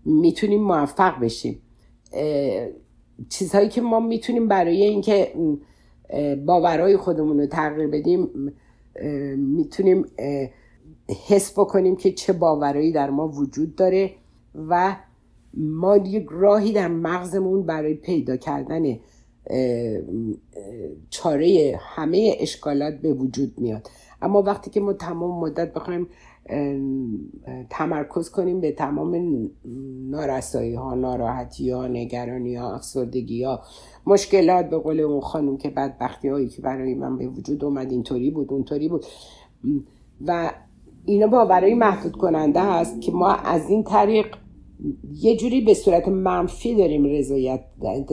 می‌تونیم 0.06 0.64
موفق 0.64 1.20
بشیم. 1.20 1.62
چیزهایی 3.30 3.70
که 3.70 3.82
ما 3.82 4.00
می‌تونیم 4.00 4.48
برای 4.48 4.84
اینکه 4.84 5.34
باورهای 6.46 6.98
خودمون 6.98 7.40
رو 7.40 7.46
تغییر 7.46 7.88
بدیم 7.88 8.30
می‌تونیم 9.38 10.06
حس 11.28 11.60
بکنیم 11.60 11.96
که 11.96 12.12
چه 12.12 12.34
باورایی 12.34 12.92
در 12.92 13.10
ما 13.10 13.28
وجود 13.28 13.76
داره 13.76 14.12
و 14.70 14.96
ما 15.54 15.98
یک 15.98 16.28
راهی 16.32 16.74
در 16.74 16.88
مغزمون 16.88 17.66
برای 17.66 17.94
پیدا 17.94 18.38
کردن 18.38 19.00
چاره 21.10 21.80
همه 21.82 22.36
اشکالات 22.40 22.94
به 22.94 23.14
وجود 23.14 23.54
میاد. 23.58 23.90
اما 24.22 24.42
وقتی 24.42 24.70
که 24.70 24.80
ما 24.80 24.94
تمام 24.94 25.40
مدت 25.40 25.74
بخوایم 25.74 26.08
تمرکز 27.70 28.30
کنیم 28.30 28.62
به 28.62 28.72
تمام 28.72 29.50
نارسایی 30.10 30.74
ها 30.74 30.96
ناراحتی 30.96 31.70
ها 31.70 31.88
نگرانی 31.88 32.56
ها 32.56 32.76
افسردگی 32.76 33.44
ها 33.44 33.62
مشکلات 34.08 34.70
به 34.70 34.78
قول 34.78 35.00
اون 35.00 35.22
خانم 35.22 35.58
که 35.58 35.70
بدبختی 35.70 36.28
هایی 36.28 36.48
که 36.48 36.62
برای 36.62 36.96
من 36.96 37.18
به 37.18 37.28
وجود 37.28 37.66
اومد 37.66 37.92
اینطوری 37.92 38.32
بود 38.32 38.54
اونطوری 38.54 38.90
بود. 38.90 39.06
و 40.28 40.52
اینا 41.06 41.28
با 41.28 41.46
برای 41.46 41.74
محدود 41.74 42.16
کننده 42.16 42.62
هست 42.62 43.02
که 43.02 43.12
ما 43.12 43.28
از 43.28 43.70
این 43.70 43.84
طریق 43.84 44.36
یه 45.14 45.38
جوری 45.38 45.62
به 45.62 45.74
صورت 45.74 46.08
منفی 46.08 46.76
داریم 46.76 47.06
رضایت 47.06 47.62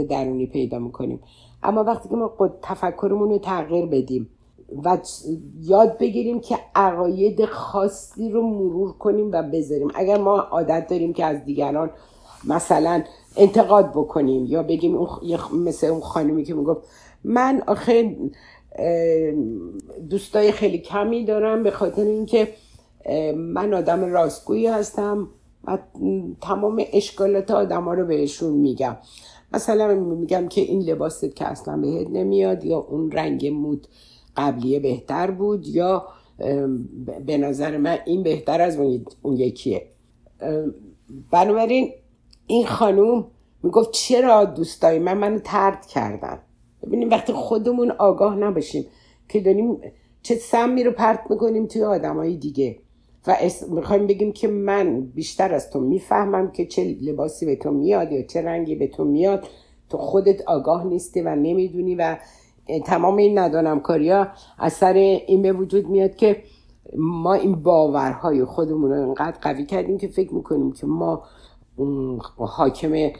درونی 0.08 0.46
پیدا 0.46 0.78
می‌کنیم. 0.78 1.20
اما 1.62 1.84
وقتی 1.84 2.08
که 2.08 2.14
ما 2.14 2.32
تفکرمون 2.62 3.30
رو 3.30 3.38
تغییر 3.38 3.86
بدیم 3.86 4.28
و 4.84 4.98
یاد 5.60 5.98
بگیریم 5.98 6.40
که 6.40 6.58
عقاید 6.74 7.44
خاصی 7.44 8.30
رو 8.30 8.42
مرور 8.42 8.92
کنیم 8.92 9.30
و 9.32 9.42
بذاریم. 9.42 9.88
اگر 9.94 10.18
ما 10.18 10.38
عادت 10.38 10.86
داریم 10.90 11.12
که 11.12 11.24
از 11.24 11.44
دیگران 11.44 11.90
مثلا 12.44 13.02
انتقاد 13.36 13.90
بکنیم 13.90 14.46
یا 14.46 14.62
بگیم 14.62 14.96
اون 14.96 15.08
مثل 15.52 15.86
اون 15.86 16.00
خانمی 16.00 16.44
که 16.44 16.54
می‌گفت 16.54 16.80
من 17.24 17.62
آخه 17.66 18.16
دوستای 20.10 20.52
خیلی 20.52 20.78
کمی 20.78 21.24
دارم 21.24 21.62
به 21.62 21.70
خاطر 21.70 22.02
اینکه 22.02 22.48
من 23.36 23.74
آدم 23.74 24.04
راستگویی 24.04 24.66
هستم 24.66 25.28
و 25.64 25.78
تمام 26.40 26.84
اشکالات 26.92 27.50
آدم 27.50 27.88
رو 27.88 28.06
بهشون 28.06 28.52
میگم. 28.52 28.96
مثلا 29.54 29.94
میگم 29.94 30.48
که 30.48 30.60
این 30.60 30.82
لباست 30.82 31.36
که 31.36 31.44
اصلا 31.44 31.76
بهت 31.76 32.10
نمیاد 32.10 32.64
یا 32.64 32.78
اون 32.78 33.10
رنگ 33.10 33.46
مود 33.46 33.86
قبلیه 34.36 34.80
بهتر 34.80 35.30
بود 35.30 35.66
یا 35.66 36.06
به 37.26 37.38
نظر 37.38 37.76
من 37.76 37.98
این 38.06 38.22
بهتر 38.22 38.60
از 38.60 38.78
اون 39.22 39.36
یکیه. 39.36 39.86
بنابراین 41.30 41.92
این 42.46 42.66
خانوم 42.66 43.26
می‌گفت 43.62 43.90
چرا 43.90 44.44
دوستای 44.44 44.98
من 44.98 45.18
منو 45.18 45.38
ترد 45.38 45.86
کردن. 45.86 46.38
ببینیم 46.86 47.10
وقتی 47.10 47.32
خودمون 47.32 47.90
آگاه 47.90 48.36
نباشیم 48.36 48.86
که 49.28 49.40
داریم 49.40 49.78
چه 50.22 50.34
سمی 50.34 50.84
رو 50.84 50.92
پرت 50.92 51.20
می‌کنیم 51.30 51.66
توی 51.66 51.82
آدمای 51.82 52.36
دیگه. 52.36 52.78
و 53.26 53.36
می‌خوایم 53.70 54.06
بگیم 54.06 54.32
که 54.32 54.48
من 54.48 55.00
بیشتر 55.00 55.54
از 55.54 55.70
تو 55.70 55.80
می‌فهمم 55.80 56.50
که 56.52 56.66
چه 56.66 56.84
لباسی 56.84 57.46
به 57.46 57.56
تو 57.56 57.70
میاد 57.70 58.12
یا 58.12 58.22
چه 58.22 58.42
رنگی 58.42 58.74
به 58.74 58.86
تو 58.86 59.04
میاد. 59.04 59.48
تو 59.88 59.98
خودت 59.98 60.42
آگاه 60.42 60.86
نیستی 60.86 61.20
و 61.20 61.36
نمی‌دونی 61.36 61.94
و 61.94 62.16
تمام 62.86 63.16
این 63.16 63.38
ندانم 63.38 63.80
کاریا 63.80 64.28
از 64.58 64.72
سر 64.72 64.92
این 64.92 65.42
به 65.42 65.52
وجود 65.52 65.88
میاد 65.88 66.16
که 66.16 66.42
ما 66.96 67.34
این 67.34 67.62
باورهای 67.62 68.44
خودمون 68.44 68.90
رو 68.90 69.02
انقدر 69.02 69.38
قوی 69.42 69.66
کردیم 69.66 69.98
که 69.98 70.08
فکر 70.08 70.34
می‌کنیم 70.34 70.72
که 70.72 70.86
ما 70.86 71.22
حاکم 72.36 73.10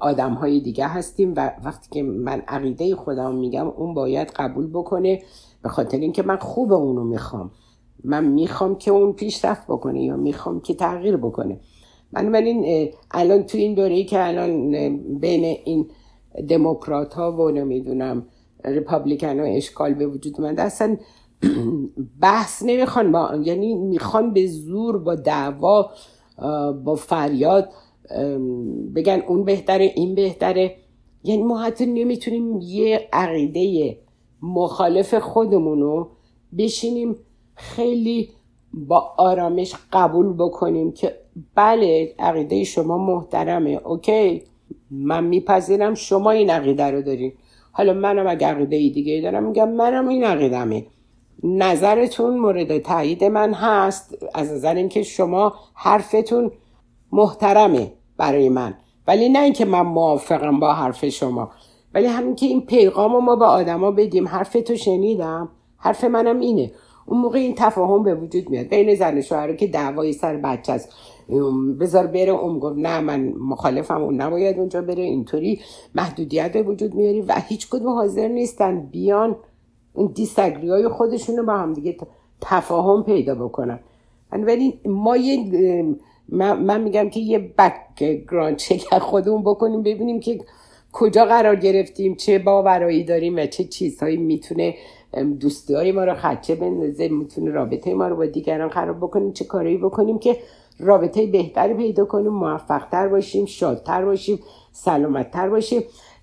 آدم 0.00 0.32
های 0.32 0.60
دیگه 0.60 0.86
هستیم 0.86 1.34
و 1.36 1.52
وقتی 1.64 1.88
که 1.90 2.02
من 2.02 2.42
عقیده 2.48 2.96
خودم 2.96 3.34
میگم 3.34 3.68
اون 3.68 3.94
باید 3.94 4.28
قبول 4.28 4.66
بکنه 4.66 5.22
به 5.62 5.68
خاطر 5.68 5.98
اینکه 5.98 6.22
من 6.22 6.36
خوب 6.36 6.72
اونو 6.72 7.04
می‌خوام. 7.04 7.50
من 8.04 8.24
می‌خوام 8.24 8.74
که 8.74 8.90
اون 8.90 9.12
پیشرفت 9.12 9.66
بکنه 9.66 10.02
یا 10.02 10.16
می‌خوام 10.16 10.60
که 10.60 10.74
تغییر 10.74 11.16
بکنه. 11.16 11.60
من 12.12 12.34
این 12.34 12.88
الان 13.10 13.42
تو 13.42 13.58
این 13.58 13.74
دوره 13.74 14.04
که 14.04 14.26
الان 14.26 14.70
بین 15.20 15.44
این 15.64 15.88
دموکرات 16.48 17.14
ها 17.14 17.32
و 17.32 17.50
نمی‌دونم 17.50 18.26
ریپابلیکن 18.64 19.40
ها 19.40 19.46
اشکال 19.46 19.94
به 19.94 20.06
وجود 20.06 20.40
اومده. 20.40 20.62
اصلا 20.62 20.96
بحث 22.20 22.62
نمی‌خوان 22.66 23.12
با 23.12 23.40
یعنی 23.42 23.74
می‌خوان 23.74 24.32
به 24.32 24.46
زور 24.46 24.98
با 24.98 25.14
دعوا 25.14 25.90
با 26.84 26.94
فریاد 26.94 27.68
بگن 28.94 29.22
اون 29.28 29.44
بهتره 29.44 29.92
این 29.94 30.14
بهتره. 30.14 30.76
یعنی 31.24 31.42
ما 31.42 31.58
حتی 31.58 31.86
نمی‌تونیم 31.86 32.60
یه 32.60 33.08
عقیده 33.12 33.96
مخالف 34.42 35.14
خودمونو 35.14 36.06
بشینیم 36.58 37.16
خیلی 37.54 38.30
با 38.74 39.14
آرامش 39.18 39.74
قبول 39.92 40.32
بکنیم 40.32 40.92
که 40.92 41.18
بله 41.54 42.14
عقیده 42.18 42.64
شما 42.64 42.98
محترمه 42.98 43.70
اوکی. 43.70 44.42
من 44.90 45.24
میپذیرم 45.24 45.94
شما 45.94 46.30
این 46.30 46.50
عقیده 46.50 46.90
رو 46.90 47.02
دارین. 47.02 47.32
حالا 47.72 47.92
منم 47.92 48.26
اگه 48.26 48.46
عقیده 48.46 48.76
دیگه 48.76 49.20
دارم 49.20 49.44
میگم 49.44 49.68
منم 49.68 50.08
این 50.08 50.24
عقیدمه. 50.24 50.86
نظرتون 51.42 52.38
مورد 52.38 52.78
تایید 52.78 53.24
من 53.24 53.54
هست 53.54 54.18
از 54.34 54.52
نظر 54.52 54.74
اینکه 54.74 55.02
شما 55.02 55.54
حرفتون 55.74 56.50
محترمه 57.12 57.92
برای 58.16 58.48
من. 58.48 58.74
ولی 59.06 59.28
نه 59.28 59.38
اینکه 59.38 59.64
من 59.64 59.80
موافقم 59.80 60.60
با 60.60 60.72
حرف 60.72 61.08
شما 61.08 61.50
ولی 61.94 62.06
همین 62.06 62.34
که 62.34 62.46
این 62.46 62.66
پیغام 62.66 63.24
ما 63.24 63.36
به 63.36 63.44
آدما 63.44 63.90
بدیم 63.90 64.28
حرف 64.28 64.52
تو 64.52 64.76
شنیدم 64.76 65.48
حرف 65.78 66.04
منم 66.04 66.40
اینه. 66.40 66.72
اون 67.06 67.20
موقع 67.20 67.38
این 67.38 67.54
تفاهم 67.54 68.02
به 68.02 68.14
وجود 68.14 68.50
میاد. 68.50 68.66
بین 68.66 68.94
زن 68.94 69.18
و 69.18 69.22
شوهر 69.22 69.54
که 69.54 69.66
دعوای 69.66 70.12
سر 70.12 70.36
بچه 70.36 70.72
است. 70.72 70.92
بذار 71.80 72.06
بره 72.06 72.32
اون 72.32 72.58
گفت 72.58 72.78
نه 72.78 73.00
من 73.00 73.32
مخالفم 73.38 74.02
اون 74.02 74.20
نباید 74.20 74.58
اونجا 74.58 74.82
بره 74.82 75.02
اینطوری 75.02 75.60
محدودیت 75.94 76.52
به 76.52 76.62
وجود 76.62 76.94
میاری 76.94 77.20
و 77.20 77.34
هیچ 77.48 77.68
کدوم 77.68 77.88
حاضر 77.88 78.28
نیستن 78.28 78.80
بیان 78.80 79.36
اون 79.94 80.12
دیسگری 80.14 80.70
های 80.70 80.88
خودشون 80.88 81.36
رو 81.36 81.46
با 81.46 81.52
هم 81.52 81.72
دیگه 81.72 81.96
تفاهم 82.40 83.02
پیدا 83.02 83.34
بکنن. 83.34 83.80
ولی 84.32 84.80
ما 84.84 85.16
یه 85.16 85.38
من, 86.28 86.80
میگم 86.80 87.10
که 87.10 87.20
یه 87.20 87.38
بکگراند 87.58 88.56
چک 88.56 88.98
خودمون 88.98 89.42
بکنیم 89.42 89.82
ببینیم 89.82 90.20
که 90.20 90.38
کجا 90.92 91.24
قرار 91.24 91.56
گرفتیم 91.56 92.14
چه 92.14 92.38
باورایی 92.38 93.04
داریم 93.04 93.36
و 93.36 93.46
چه 93.46 93.64
چیزهایی 93.64 94.16
می‌تونه 94.16 94.74
دوستی 95.40 95.92
ما 95.92 96.04
رو 96.04 96.14
خدچه 96.14 96.54
بندازه 96.54 97.08
می‌تونه 97.08 97.50
رابطه 97.50 97.94
ما 97.94 98.08
رو 98.08 98.16
با 98.16 98.26
دیگران 98.26 98.68
خراب 98.68 98.96
بکنیم 98.96 99.32
چه 99.32 99.44
کارایی 99.44 99.76
بکنیم 99.76 100.18
که 100.18 100.36
رابطه 100.78 101.26
بهتری 101.26 101.74
پیدا 101.74 102.04
کنیم 102.04 102.32
موفقتر 102.32 103.08
باشیم 103.08 103.44
شادتر 103.44 104.04
باشیم 104.04 104.38
سلامتتر 104.72 105.48
باشیم. 105.48 105.82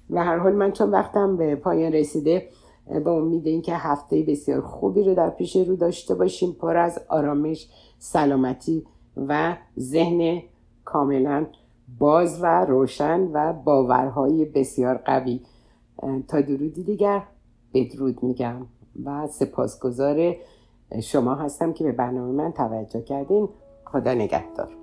و 0.10 0.24
هر 0.24 0.38
حال 0.38 0.54
من 0.54 0.72
چون 0.72 0.92
وقتم 0.92 1.38
به 1.38 1.56
پایان 1.56 1.94
رسیده 1.94 2.50
با 3.06 3.12
امید 3.12 3.48
اینکه 3.48 3.76
هفته 3.76 4.24
بسیار 4.28 4.62
خوبی 4.62 5.04
رو 5.04 5.16
در 5.16 5.30
پیش 5.30 5.56
رو 5.56 5.76
داشته 5.76 6.16
باشیم. 6.16 6.52
پر 6.52 6.78
از 6.78 7.00
آرامش 7.08 7.68
سلامتی 8.00 8.86
و 9.28 9.58
ذهن 9.80 10.42
کاملا 10.86 11.46
باز 12.00 12.44
و 12.44 12.66
روشن 12.66 13.30
و 13.34 13.54
باورهای 13.54 14.46
بسیار 14.46 14.98
قوی. 14.98 15.42
تا 16.28 16.42
درودی 16.42 16.84
دیگر 16.84 17.24
بدرود 17.74 18.24
میگم 18.24 18.56
و 19.06 19.28
سپاسگزار 19.28 20.36
شما 21.04 21.36
هستم 21.36 21.74
که 21.74 21.84
به 21.84 21.92
برنامه 21.92 22.32
من 22.32 22.52
توجه 22.52 23.02
کردین. 23.02 23.50
خدا 23.94 24.14
نگهدار. 24.14 24.83